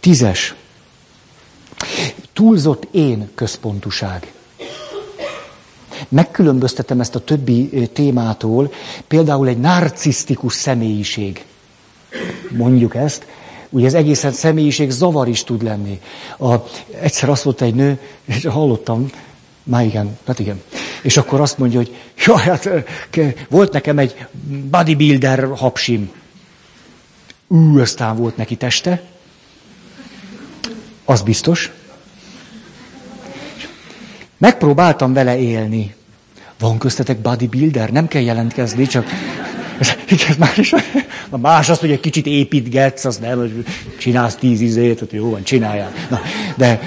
[0.00, 0.54] Tízes.
[2.32, 4.32] Túlzott én központuság.
[6.08, 8.72] Megkülönböztetem ezt a többi témától,
[9.06, 11.44] például egy narcisztikus személyiség.
[12.50, 13.26] Mondjuk ezt,
[13.74, 16.00] ugye ez egészen személyiség zavar is tud lenni.
[16.38, 16.54] A,
[17.00, 19.10] egyszer azt mondta egy nő, és hallottam,
[19.62, 20.62] már igen, hát igen.
[21.02, 21.96] És akkor azt mondja, hogy
[22.26, 22.68] jaj, hát
[23.48, 24.26] volt nekem egy
[24.70, 26.10] bodybuilder hapsim.
[27.48, 29.02] Ú, aztán volt neki teste.
[31.04, 31.72] Az biztos.
[34.38, 35.94] Megpróbáltam vele élni.
[36.58, 37.90] Van köztetek bodybuilder?
[37.90, 39.06] Nem kell jelentkezni, csak...
[40.08, 40.72] Igen, más is.
[41.30, 43.64] A más azt, hogy egy kicsit építgetsz, az nem, hogy
[43.98, 45.92] csinálsz tíz izét, hogy jó van, csináljál.
[46.10, 46.20] Na,
[46.56, 46.80] de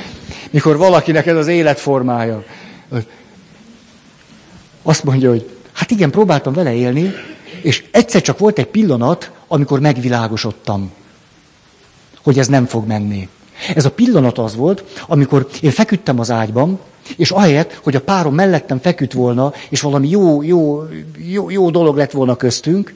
[0.49, 2.43] mikor valakinek ez az életformája,
[4.81, 7.13] azt mondja, hogy hát igen, próbáltam vele élni,
[7.61, 10.91] és egyszer csak volt egy pillanat, amikor megvilágosodtam,
[12.23, 13.29] hogy ez nem fog menni.
[13.75, 16.79] Ez a pillanat az volt, amikor én feküdtem az ágyban,
[17.15, 20.83] és ahelyett, hogy a párom mellettem feküdt volna, és valami jó, jó,
[21.17, 22.93] jó, jó dolog lett volna köztünk,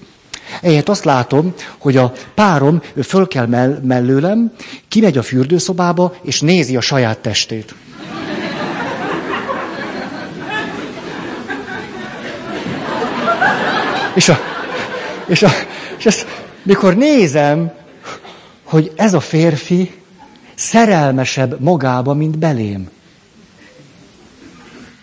[0.61, 4.51] ehelyett azt látom, hogy a párom föl kell mell- mellőlem,
[4.87, 7.75] kimegy a fürdőszobába, és nézi a saját testét.
[14.15, 14.39] És, a,
[15.27, 15.49] és, a,
[15.97, 16.25] és ezt,
[16.63, 17.71] mikor nézem,
[18.63, 19.91] hogy ez a férfi
[20.55, 22.89] szerelmesebb magába, mint belém.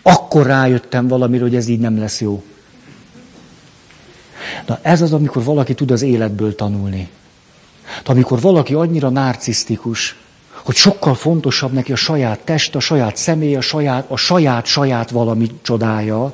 [0.09, 2.43] Akkor rájöttem valamiről, hogy ez így nem lesz jó.
[4.65, 7.09] Na ez az, amikor valaki tud az életből tanulni.
[8.03, 10.15] De amikor valaki annyira narcisztikus,
[10.51, 15.09] hogy sokkal fontosabb neki a saját test, a saját személy, a saját, a saját, saját
[15.09, 16.33] valami csodája,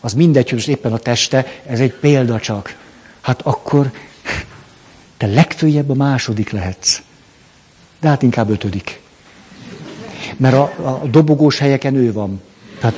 [0.00, 2.76] az mindegy, hogy éppen a teste, ez egy példa csak.
[3.20, 3.90] Hát akkor
[5.16, 7.00] te legfőjebb a második lehetsz.
[8.00, 9.00] De hát inkább ötödik.
[10.36, 10.62] Mert a,
[11.02, 12.40] a dobogós helyeken ő van.
[12.80, 12.94] Tehát,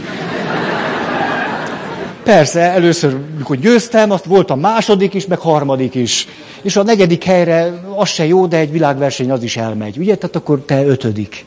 [2.23, 6.29] persze, először, mikor győztem, azt volt a második is, meg harmadik is.
[6.63, 9.99] És a negyedik helyre az se jó, de egy világverseny az is elmegy.
[9.99, 10.15] Ugye?
[10.17, 11.45] Tehát akkor te ötödik.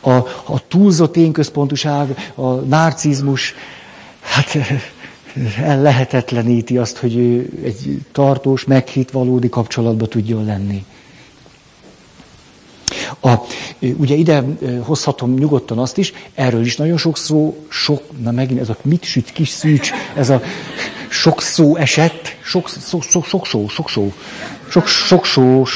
[0.00, 0.10] A,
[0.44, 3.54] a túlzott énközpontuság, a narcizmus,
[4.20, 4.56] hát
[5.62, 7.16] el lehetetleníti azt, hogy
[7.64, 10.84] egy tartós, meghitt, valódi kapcsolatba tudjon lenni.
[13.20, 13.34] A,
[13.80, 14.44] ugye ide
[14.82, 19.04] hozhatom nyugodtan azt is, erről is nagyon sok szó, sok, na megint ez a mit
[19.04, 20.42] süt, kis szűcs, ez a
[21.08, 24.12] sok szó esett, sok, sok, sok, sok szó, sok szó,
[24.68, 25.66] sok, sok szó,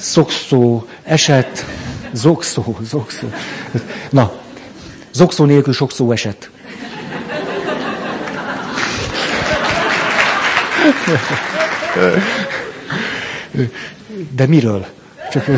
[0.00, 1.64] sok szó esett,
[2.12, 3.26] zokszó, zokszó.
[4.10, 4.32] Na,
[5.12, 6.50] zokszó nélkül sok szó esett.
[14.34, 14.86] De miről?
[15.32, 15.48] Csak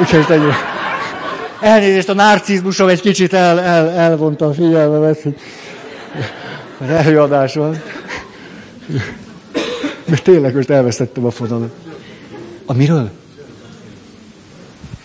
[0.00, 0.42] úgyhogy egy,
[1.60, 5.22] elnézést, a narcizmusom egy kicsit el, el, elvonta a figyelmemet.
[5.22, 5.36] Hogy
[6.80, 7.82] Az előadás van.
[10.04, 11.74] Mert tényleg most elvesztettem a fonalat.
[12.66, 13.10] Amiről?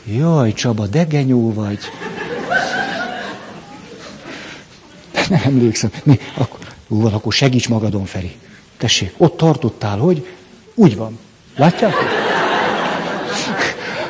[0.03, 1.79] Jaj, Csaba, degenyó vagy.
[5.29, 5.91] Nem emlékszem.
[6.03, 6.19] Mi?
[6.33, 8.35] Akkor, ú, akkor segíts magadon, Feri.
[8.77, 10.27] Tessék, ott tartottál, hogy
[10.75, 11.19] úgy van.
[11.55, 11.93] Látják?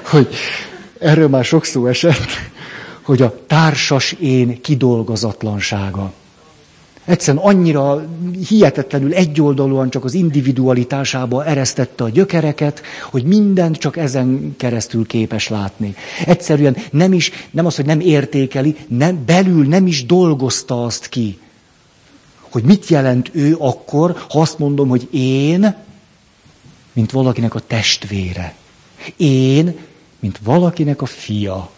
[0.09, 0.27] Hogy
[0.99, 2.29] erről már sok szó esett,
[3.01, 6.11] hogy a társas én kidolgozatlansága.
[7.05, 8.07] Egyszerűen annyira
[8.47, 15.95] hihetetlenül egyoldalúan csak az individualitásába eresztette a gyökereket, hogy mindent csak ezen keresztül képes látni.
[16.25, 21.39] Egyszerűen nem is, nem az, hogy nem értékeli, nem, belül nem is dolgozta azt ki.
[22.39, 25.75] Hogy mit jelent ő akkor, ha azt mondom, hogy én,
[26.93, 28.55] mint valakinek a testvére.
[29.17, 29.75] Én,
[30.19, 31.69] mint valakinek a fia.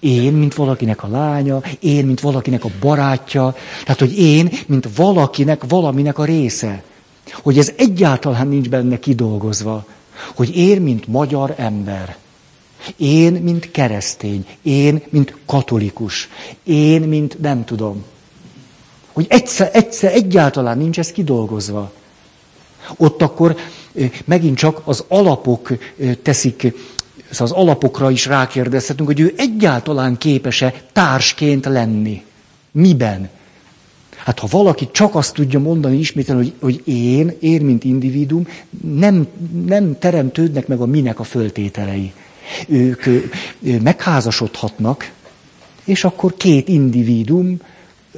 [0.00, 3.54] Én, mint valakinek a lánya, én, mint valakinek a barátja.
[3.84, 6.82] Tehát, hogy én, mint valakinek, valaminek a része.
[7.32, 9.86] Hogy ez egyáltalán nincs benne kidolgozva.
[10.34, 12.16] Hogy én, mint magyar ember.
[12.96, 14.46] Én, mint keresztény.
[14.62, 16.28] Én, mint katolikus.
[16.62, 18.04] Én, mint nem tudom.
[19.12, 21.92] Hogy egyszer, egyszer egyáltalán nincs ez kidolgozva.
[22.96, 23.56] Ott akkor
[24.24, 25.72] megint csak az alapok
[26.22, 26.74] teszik
[27.40, 32.24] az alapokra is rákérdezhetünk, hogy ő egyáltalán képes-e társként lenni.
[32.72, 33.28] Miben?
[34.16, 38.46] Hát ha valaki csak azt tudja mondani ismételni, hogy, hogy én, én, mint individuum,
[38.94, 39.26] nem,
[39.66, 42.12] nem teremtődnek meg a minek a föltételei.
[42.68, 43.30] Ők ő,
[43.82, 45.10] megházasodhatnak,
[45.84, 47.60] és akkor két individuum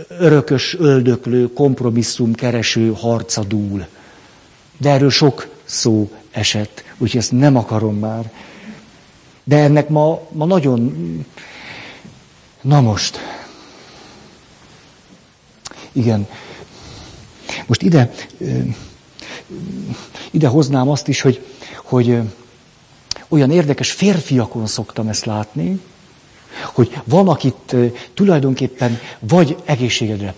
[0.09, 3.87] örökös, öldöklő, kompromisszum kereső harca dúl.
[4.79, 8.33] De erről sok szó esett, úgyhogy ezt nem akarom már.
[9.49, 10.95] De ennek ma, ma nagyon...
[12.61, 13.19] Na most.
[15.93, 16.29] Igen.
[17.67, 18.11] Most ide,
[20.31, 21.45] ide hoznám azt is, hogy,
[21.83, 22.19] hogy
[23.29, 25.81] olyan érdekes férfiakon szoktam ezt látni,
[26.75, 27.77] hogy van, akit
[28.15, 30.35] tulajdonképpen vagy egészségedre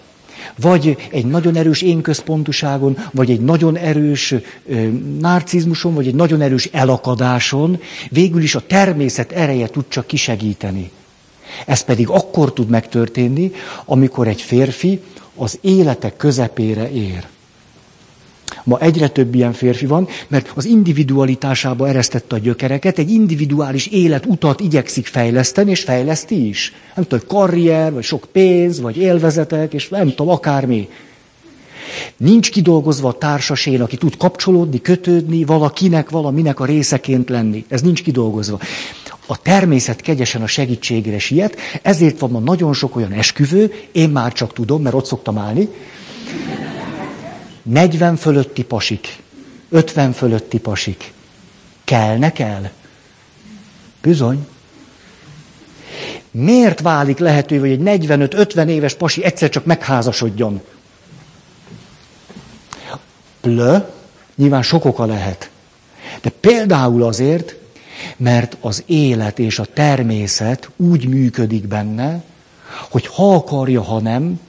[0.61, 4.35] vagy egy nagyon erős énközpontuságon, vagy egy nagyon erős
[5.21, 7.81] narcizmuson, vagy egy nagyon erős elakadáson
[8.11, 10.91] végül is a természet ereje tud csak kisegíteni.
[11.67, 13.53] Ez pedig akkor tud megtörténni,
[13.85, 15.01] amikor egy férfi
[15.37, 17.27] az élete közepére ér.
[18.65, 24.61] Ma egyre több ilyen férfi van, mert az individualitásába eresztette a gyökereket, egy individuális életutat
[24.61, 26.73] igyekszik fejleszteni, és fejleszti is.
[26.95, 30.89] Nem tudom, karrier, vagy sok pénz, vagy élvezetek, és nem tudom, akármi.
[32.17, 37.65] Nincs kidolgozva a társasén, aki tud kapcsolódni, kötődni, valakinek, valaminek a részeként lenni.
[37.69, 38.59] Ez nincs kidolgozva.
[39.27, 44.33] A természet kegyesen a segítségére siet, ezért van ma nagyon sok olyan esküvő, én már
[44.33, 45.69] csak tudom, mert ott szoktam állni,
[47.69, 49.23] 40 fölötti pasik,
[49.69, 51.13] 50 fölötti pasik.
[51.85, 52.71] Kelnek el?
[54.03, 54.47] Bizony.
[56.31, 60.61] Miért válik lehető, hogy egy 45-50 éves pasi egyszer csak megházasodjon?
[63.41, 63.79] Plö,
[64.37, 65.51] nyilván sok oka lehet.
[66.21, 67.57] De például azért,
[68.17, 72.23] mert az élet és a természet úgy működik benne,
[72.91, 74.41] hogy ha akarja, ha nem,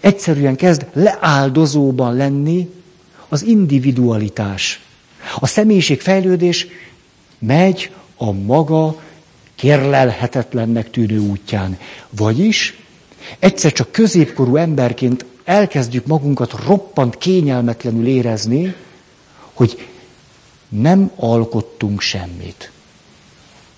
[0.00, 2.70] Egyszerűen kezd leáldozóban lenni
[3.28, 4.80] az individualitás.
[5.38, 6.66] A személyiségfejlődés
[7.38, 9.00] megy a maga
[9.54, 11.78] kérlelhetetlennek tűnő útján.
[12.10, 12.78] Vagyis
[13.38, 18.74] egyszer csak középkorú emberként elkezdjük magunkat roppant kényelmetlenül érezni,
[19.52, 19.88] hogy
[20.68, 22.70] nem alkottunk semmit.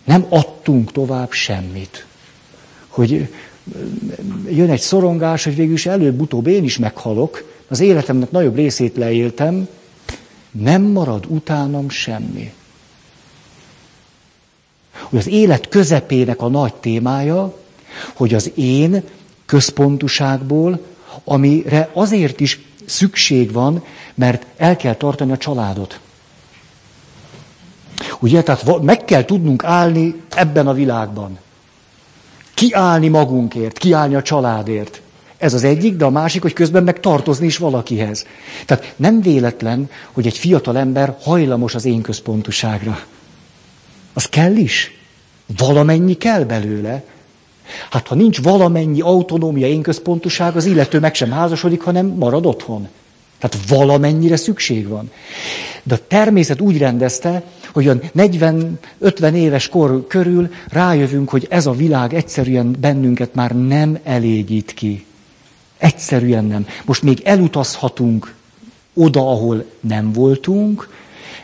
[0.04, 2.06] Nem adtunk tovább semmit.
[2.88, 3.34] Hogy
[4.50, 9.68] jön egy szorongás, hogy végül is előbb-utóbb én is meghalok, az életemnek nagyobb részét leéltem,
[10.50, 12.52] nem marad utánam semmi.
[15.02, 17.56] Hogy az élet közepének a nagy témája,
[18.14, 19.02] hogy az én
[19.46, 20.80] központuságból,
[21.24, 26.00] amire azért is szükség van, mert el kell tartani a családot.
[28.20, 31.38] Ugye, tehát meg kell tudnunk állni ebben a világban.
[32.58, 35.00] Kiállni magunkért, kiállni a családért.
[35.36, 38.26] Ez az egyik, de a másik, hogy közben meg tartozni is valakihez.
[38.66, 43.00] Tehát nem véletlen, hogy egy fiatal ember hajlamos az én központuságra.
[44.12, 44.98] Az kell is.
[45.56, 47.04] Valamennyi kell belőle.
[47.90, 52.88] Hát ha nincs valamennyi autonómia, én központuság, az illető meg sem házasodik, hanem marad otthon.
[53.38, 55.10] Tehát valamennyire szükség van.
[55.82, 57.42] De a természet úgy rendezte,
[57.72, 63.98] hogy a 40-50 éves kor körül rájövünk, hogy ez a világ egyszerűen bennünket már nem
[64.04, 65.04] elégít ki.
[65.78, 66.66] Egyszerűen nem.
[66.84, 68.34] Most még elutazhatunk
[68.94, 70.88] oda, ahol nem voltunk,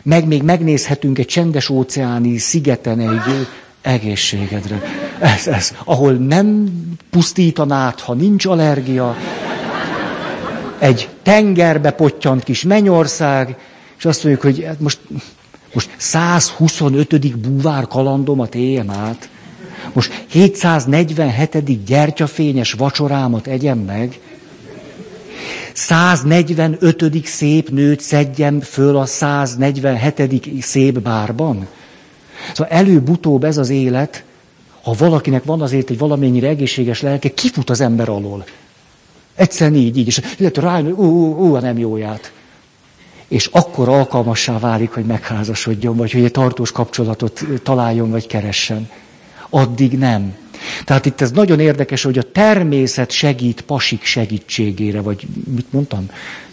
[0.03, 3.47] meg még megnézhetünk egy csendes óceáni szigeten egy
[3.81, 4.81] egészségedre.
[5.19, 6.69] Ez, ez, ahol nem
[7.09, 9.15] pusztítanád, ha nincs allergia.
[10.79, 13.57] Egy tengerbe pottyant kis mennyország,
[13.97, 14.99] és azt mondjuk, hogy hát most,
[15.75, 17.37] most 125.
[17.37, 19.29] búvár kalandomat éljem át.
[19.93, 21.85] Most 747.
[21.85, 24.19] gyertyafényes vacsorámat egyem meg.
[25.73, 27.25] 145.
[27.25, 30.61] szép nőt szedjem föl a 147.
[30.61, 31.67] szép bárban.
[32.53, 34.23] Szóval előbb-utóbb ez az élet,
[34.81, 38.45] ha valakinek van azért egy valamennyire egészséges lelke, kifut az ember alól.
[39.35, 40.07] Egyszerűen így, így.
[40.07, 42.31] És lehet rájön, ú, ú, ú, nem jóját.
[43.27, 48.89] És akkor alkalmassá válik, hogy megházasodjon, vagy hogy egy tartós kapcsolatot találjon, vagy keressen.
[49.49, 50.35] Addig nem.
[50.85, 56.05] Tehát itt ez nagyon érdekes, hogy a természet segít pasik segítségére, vagy mit mondtam?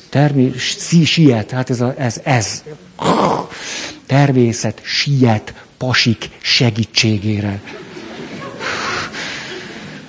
[0.08, 2.62] Természet, siet, hát ez, a, ez, ez.
[4.06, 7.62] Természet siet pasik segítségére.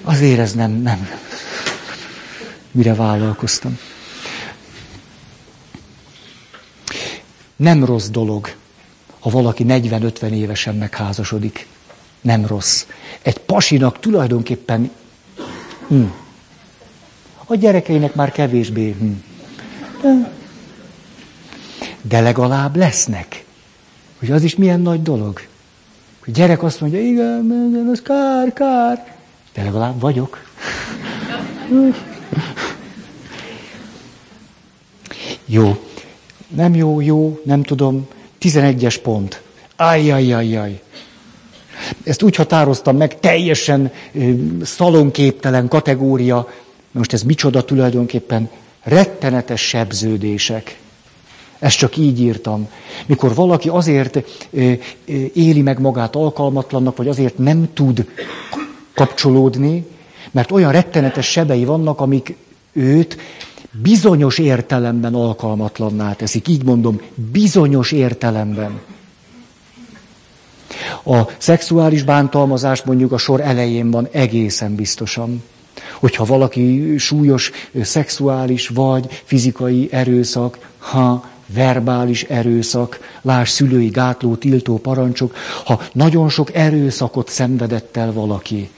[0.03, 1.09] Azért ez nem, nem.
[2.71, 3.79] Mire vállalkoztam.
[7.63, 8.55] Nem rossz dolog,
[9.19, 11.67] ha valaki 40-50 évesen megházasodik.
[12.21, 12.85] Nem rossz.
[13.21, 14.91] Egy pasinak tulajdonképpen
[15.87, 16.03] hm.
[17.45, 19.11] a gyerekeinek már kevésbé hm.
[22.01, 23.45] De legalább lesznek.
[24.19, 25.41] Hogy az is milyen nagy dolog.
[26.23, 29.15] Hogy gyerek azt mondja, igen, igen, az kár, kár.
[29.53, 30.43] De legalább vagyok.
[35.45, 35.91] jó.
[36.55, 38.07] Nem jó, jó, nem tudom.
[38.41, 39.41] 11-es pont.
[39.75, 40.81] Ajjajjajjaj.
[42.03, 43.91] Ezt úgy határoztam meg, teljesen
[44.61, 46.49] szalonképtelen kategória.
[46.91, 48.49] Most ez micsoda tulajdonképpen?
[48.83, 50.79] Rettenetes sebződések.
[51.59, 52.69] Ezt csak így írtam.
[53.05, 54.23] Mikor valaki azért
[55.33, 58.07] éli meg magát alkalmatlannak, vagy azért nem tud
[58.93, 59.85] kapcsolódni,
[60.31, 62.35] mert olyan rettenetes sebei vannak, amik
[62.73, 63.17] őt
[63.81, 66.47] bizonyos értelemben alkalmatlanná teszik.
[66.47, 67.01] Így mondom,
[67.31, 68.79] bizonyos értelemben.
[71.05, 75.43] A szexuális bántalmazás mondjuk a sor elején van egészen biztosan.
[75.99, 77.51] Hogyha valaki súlyos
[77.81, 86.55] szexuális vagy fizikai erőszak, ha verbális erőszak, láss szülői gátló, tiltó parancsok, ha nagyon sok
[86.55, 88.69] erőszakot szenvedett el valaki,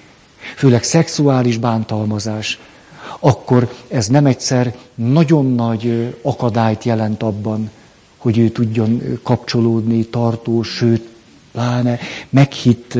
[0.55, 2.59] főleg szexuális bántalmazás,
[3.19, 7.69] akkor ez nem egyszer nagyon nagy akadályt jelent abban,
[8.17, 11.07] hogy ő tudjon kapcsolódni, tartó, sőt,
[11.51, 11.99] pláne
[12.29, 12.93] meghitt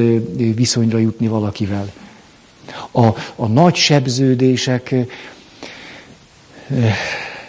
[0.55, 1.91] viszonyra jutni valakivel.
[2.91, 3.05] A,
[3.36, 4.95] a nagy sebződések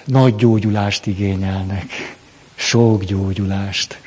[0.05, 2.17] nagy gyógyulást igényelnek.
[2.55, 4.01] Sok gyógyulást.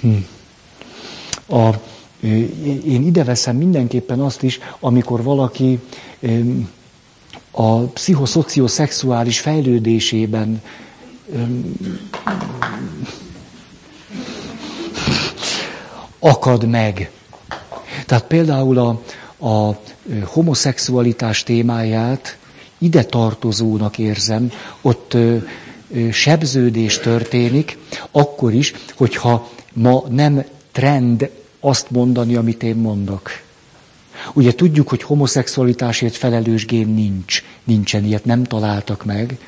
[0.00, 0.16] Hm.
[1.46, 1.70] A,
[2.86, 5.78] én ide veszem mindenképpen azt is, amikor valaki
[7.50, 10.62] a pszichoszocioszexuális fejlődésében
[16.18, 17.10] akad meg.
[18.06, 19.00] Tehát például a,
[19.48, 19.76] a
[20.24, 22.38] homoszexualitás témáját
[22.78, 24.50] ide tartozónak érzem,
[24.80, 25.16] ott
[26.12, 27.78] sebződés történik,
[28.10, 31.30] akkor is, hogyha ma nem trend
[31.64, 33.30] azt mondani, amit én mondok.
[34.32, 39.38] Ugye tudjuk, hogy homoszexualitásért felelős gén nincs, nincsen, ilyet nem találtak meg,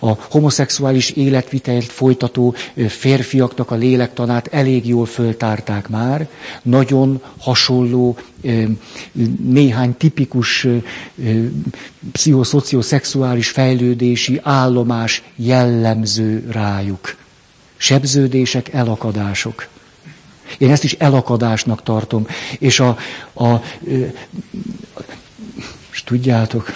[0.00, 2.54] a homoszexuális életvitelt folytató
[2.88, 6.28] férfiaknak a lélektanát elég jól föltárták már.
[6.62, 8.16] Nagyon hasonló,
[9.48, 10.66] néhány tipikus
[12.12, 17.16] pszichoszocioszexuális fejlődési állomás jellemző rájuk.
[17.76, 19.68] Sebződések, elakadások.
[20.58, 22.26] Én ezt is elakadásnak tartom.
[22.58, 22.96] És a,
[23.32, 23.62] a, a
[25.92, 26.72] és tudjátok,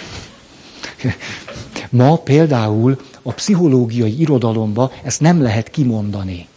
[1.89, 6.47] Ma például a pszichológiai irodalomba ezt nem lehet kimondani.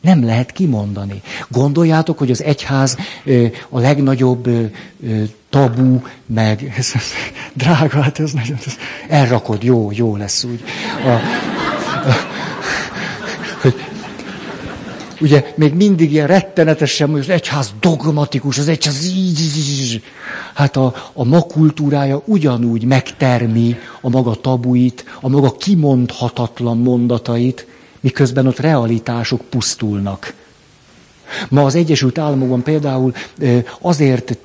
[0.00, 1.22] Nem lehet kimondani.
[1.48, 2.96] Gondoljátok, hogy az egyház
[3.68, 4.48] a legnagyobb
[5.50, 7.02] tabu, meg ez, ez,
[7.52, 8.76] drága, hát ez nagyon, ez,
[9.08, 10.64] elrakod, jó, jó lesz úgy.
[11.04, 11.22] A, a,
[15.24, 20.02] ugye még mindig ilyen rettenetesen, hogy az egyház dogmatikus, az egyház így, így, így.
[20.54, 27.66] Hát a, a ma kultúrája ugyanúgy megtermi a maga tabuit, a maga kimondhatatlan mondatait,
[28.00, 30.34] miközben ott realitások pusztulnak.
[31.48, 33.12] Ma az Egyesült Államokban például
[33.80, 34.38] azért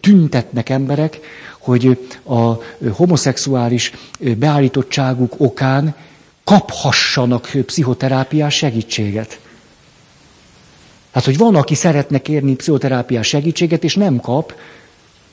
[0.00, 1.20] tüntetnek emberek,
[1.58, 2.52] hogy a
[2.90, 3.92] homoszexuális
[4.36, 5.94] beállítottságuk okán
[6.48, 9.40] kaphassanak pszichoterápiás segítséget.
[11.12, 14.54] Hát, hogy van, aki szeretne kérni pszichoterápiás segítséget, és nem kap,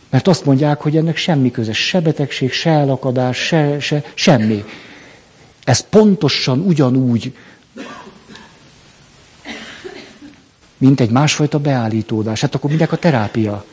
[0.09, 4.63] mert azt mondják, hogy ennek semmi köze, se betegség, se elakadás, se, se, semmi.
[5.63, 7.35] Ez pontosan ugyanúgy,
[10.77, 12.41] mint egy másfajta beállítódás.
[12.41, 13.65] Hát akkor minek a terápia?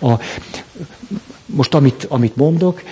[0.00, 0.12] A,
[1.50, 2.82] most amit, amit mondok,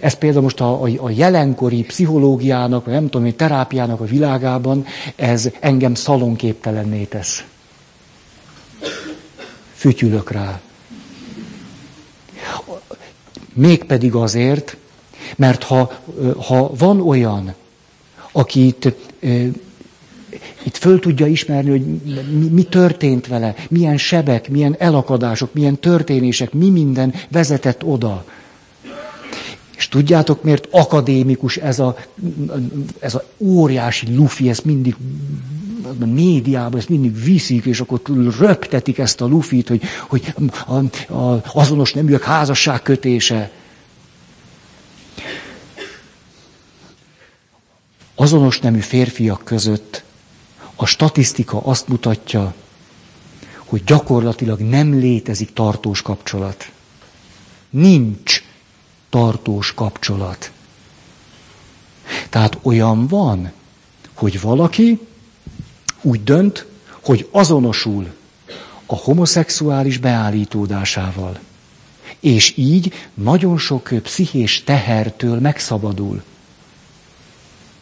[0.00, 4.86] ez például most a, a, a jelenkori pszichológiának, vagy nem tudom, hogy terápiának a világában,
[5.16, 7.44] ez engem szalonképtelenné tesz.
[9.74, 10.60] Fütyülök rá.
[13.52, 14.76] Mégpedig azért,
[15.36, 15.92] mert ha,
[16.46, 17.54] ha van olyan,
[18.32, 19.63] akit itt
[20.72, 21.84] föl tudja ismerni, hogy
[22.38, 28.24] mi, mi történt vele, milyen sebek, milyen elakadások, milyen történések, mi minden vezetett oda.
[29.76, 31.96] És tudjátok, miért akadémikus ez a,
[32.98, 34.96] ez a óriási lufi, ez mindig
[36.00, 38.00] a médiában ezt mindig viszik, és akkor
[38.38, 40.34] röptetik ezt a lufit, hogy, hogy
[40.66, 40.74] a,
[41.14, 43.50] a, azonos neműek házasság kötése.
[48.14, 50.03] Azonos nemű férfiak között
[50.84, 52.54] a statisztika azt mutatja,
[53.56, 56.70] hogy gyakorlatilag nem létezik tartós kapcsolat.
[57.70, 58.42] Nincs
[59.10, 60.52] tartós kapcsolat.
[62.30, 63.52] Tehát olyan van,
[64.14, 65.00] hogy valaki
[66.02, 66.66] úgy dönt,
[67.02, 68.14] hogy azonosul
[68.86, 71.38] a homoszexuális beállítódásával.
[72.20, 76.22] És így nagyon sok pszichés tehertől megszabadul.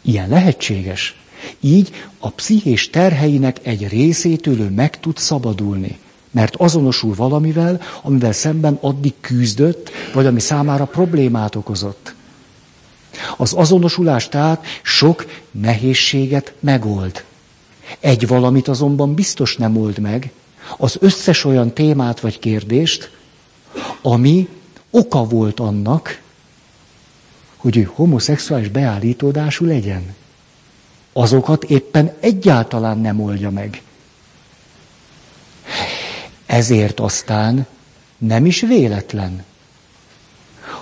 [0.01, 1.22] Ilyen lehetséges.
[1.59, 5.97] Így a pszichés terheinek egy részétől ő meg tud szabadulni.
[6.31, 12.13] Mert azonosul valamivel, amivel szemben addig küzdött, vagy ami számára problémát okozott.
[13.37, 17.23] Az azonosulás tehát sok nehézséget megold.
[17.99, 20.31] Egy valamit azonban biztos nem old meg,
[20.77, 23.11] az összes olyan témát vagy kérdést,
[24.01, 24.47] ami
[24.89, 26.21] oka volt annak,
[27.55, 30.15] hogy ő homoszexuális beállítódású legyen
[31.13, 33.81] azokat éppen egyáltalán nem oldja meg.
[36.45, 37.67] Ezért aztán
[38.17, 39.43] nem is véletlen,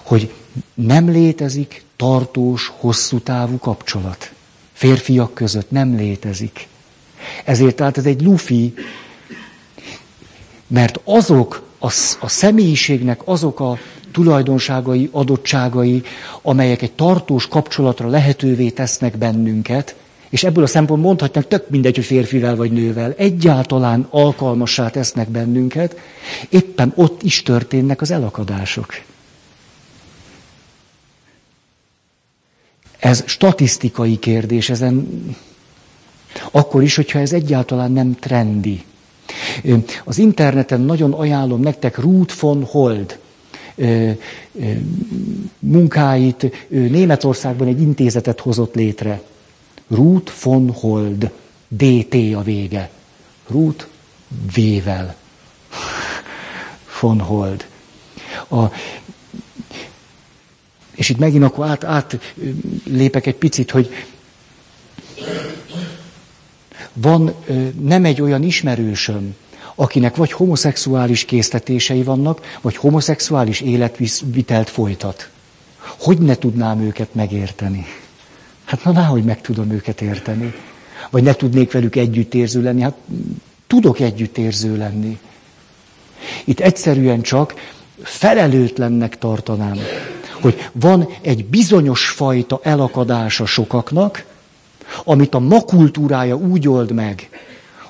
[0.02, 0.34] hogy
[0.74, 4.32] nem létezik tartós, hosszú távú kapcsolat.
[4.74, 6.68] Férfiak között nem létezik.
[7.46, 8.74] Ezért tehát ez egy lufi,
[10.68, 11.86] mert azok a,
[12.20, 13.78] a személyiségnek azok a
[14.12, 16.04] tulajdonságai, adottságai,
[16.42, 19.96] amelyek egy tartós kapcsolatra lehetővé tesznek bennünket,
[20.32, 26.00] és ebből a szempontból mondhatnánk, tök mindegy, hogy férfivel vagy nővel, egyáltalán alkalmassá tesznek bennünket,
[26.50, 29.02] éppen ott is történnek az elakadások.
[33.00, 35.08] Ez statisztikai kérdés, ezen
[36.52, 38.84] akkor is, hogyha ez egyáltalán nem trendi.
[40.04, 43.20] Az interneten nagyon ajánlom nektek Ruth von Hold
[45.60, 46.68] munkáit.
[46.68, 49.22] Németországban egy intézetet hozott létre.
[49.92, 51.32] Ruth von Hold.
[51.68, 52.90] DT a vége.
[53.48, 53.86] Ruth
[54.54, 55.16] V-vel.
[57.00, 57.66] Von Hold.
[58.50, 58.66] A,
[60.96, 62.20] és itt megint akkor át, át
[62.84, 63.90] lépek egy picit, hogy
[66.94, 67.34] van
[67.82, 69.36] nem egy olyan ismerősöm,
[69.76, 75.30] akinek vagy homoszexuális késztetései vannak, vagy homoszexuális életvitelt folytat.
[75.78, 77.86] Hogy ne tudnám őket megérteni?
[78.72, 80.54] Hát na, hogy meg tudom őket érteni.
[81.10, 82.82] Vagy ne tudnék velük együttérző lenni.
[82.82, 82.96] Hát
[83.68, 85.20] tudok együttérző lenni.
[86.44, 87.54] Itt egyszerűen csak
[88.04, 89.78] felelőtlennek tartanám,
[90.42, 94.26] hogy van egy bizonyos fajta elakadása sokaknak,
[95.04, 97.30] amit a ma kultúrája úgy old meg,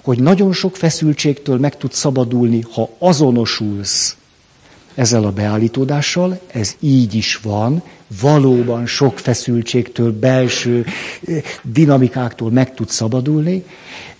[0.03, 4.15] hogy nagyon sok feszültségtől meg tudsz szabadulni, ha azonosulsz
[4.95, 7.83] ezzel a beállítódással, ez így is van,
[8.21, 10.85] valóban sok feszültségtől, belső
[11.27, 13.65] eh, dinamikáktól meg tud szabadulni,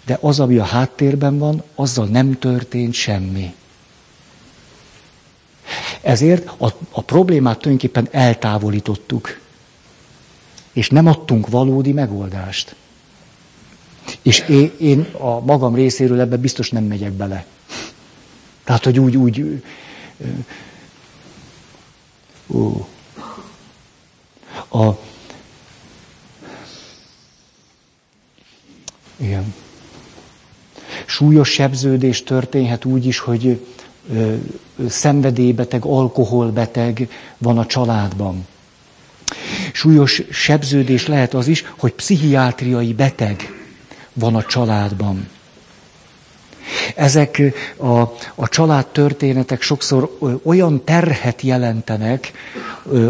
[0.06, 3.54] de az, ami a háttérben van, azzal nem történt semmi.
[6.02, 9.40] Ezért a, a problémát tulajdonképpen eltávolítottuk,
[10.74, 12.76] és nem adtunk valódi megoldást.
[14.22, 17.46] És én, én a magam részéről ebbe biztos nem megyek bele.
[18.64, 19.64] Tehát, hogy úgy, úgy,
[22.48, 22.88] ó,
[24.70, 24.98] a,
[29.18, 29.54] igen.
[31.06, 33.66] súlyos sebződés történhet úgy is, hogy
[34.90, 38.48] szenvedélybeteg, alkoholbeteg van a családban.
[39.74, 43.54] Súlyos sebződés lehet az is, hogy pszichiátriai beteg
[44.14, 45.28] van a családban.
[46.96, 47.42] Ezek
[47.78, 48.00] a,
[48.36, 52.32] a családtörténetek sokszor olyan terhet jelentenek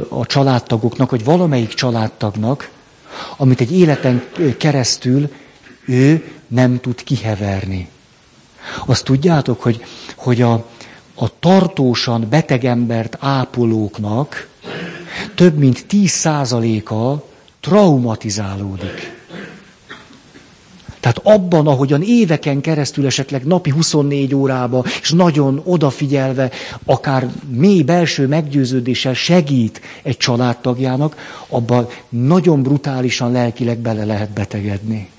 [0.10, 2.70] a családtagoknak, vagy valamelyik családtagnak,
[3.38, 4.24] amit egy életen
[4.58, 5.30] keresztül
[5.86, 7.88] ő nem tud kiheverni.
[8.86, 9.84] Azt tudjátok, hogy,
[10.16, 10.54] hogy a,
[11.16, 14.50] a tartósan beteg embert ápolóknak
[15.36, 17.26] több mint 10%-a
[17.60, 19.21] traumatizálódik.
[21.02, 26.52] Tehát abban, ahogyan éveken keresztül esetleg napi 24 órába, és nagyon odafigyelve,
[26.86, 31.16] akár mély belső meggyőződéssel segít egy családtagjának,
[31.48, 35.10] abban nagyon brutálisan lelkileg bele lehet betegedni.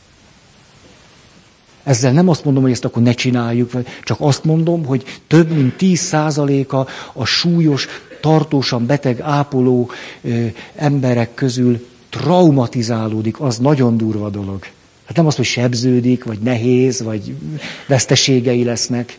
[1.83, 3.71] Ezzel nem azt mondom, hogy ezt akkor ne csináljuk,
[4.03, 7.87] csak azt mondom, hogy több mint 10%-a a súlyos,
[8.21, 9.91] tartósan beteg, ápoló
[10.21, 14.65] ö, emberek közül traumatizálódik, az nagyon durva dolog.
[15.05, 17.35] Hát nem az, hogy sebződik, vagy nehéz, vagy
[17.87, 19.19] veszteségei lesznek,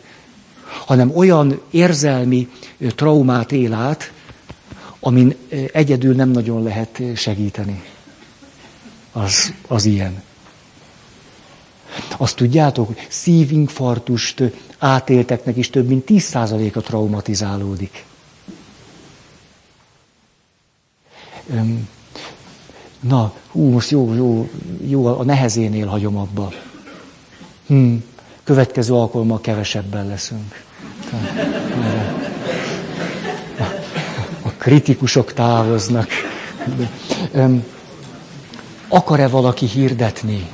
[0.86, 2.48] hanem olyan érzelmi
[2.94, 4.12] traumát él át,
[5.00, 5.34] amin
[5.72, 7.82] egyedül nem nagyon lehet segíteni.
[9.12, 10.22] Az, az ilyen.
[12.16, 14.42] Azt tudjátok, hogy szívinfarktust
[14.78, 18.04] átélteknek is több mint 10%-a traumatizálódik.
[23.08, 24.48] Na, hú, most jó, jó,
[24.86, 26.52] jó, a nehezénél hagyom abba.
[27.66, 27.94] Hm,
[28.44, 30.62] következő alkalommal kevesebben leszünk.
[34.42, 36.08] A kritikusok távoznak.
[38.88, 40.48] Akar-e valaki hirdetni?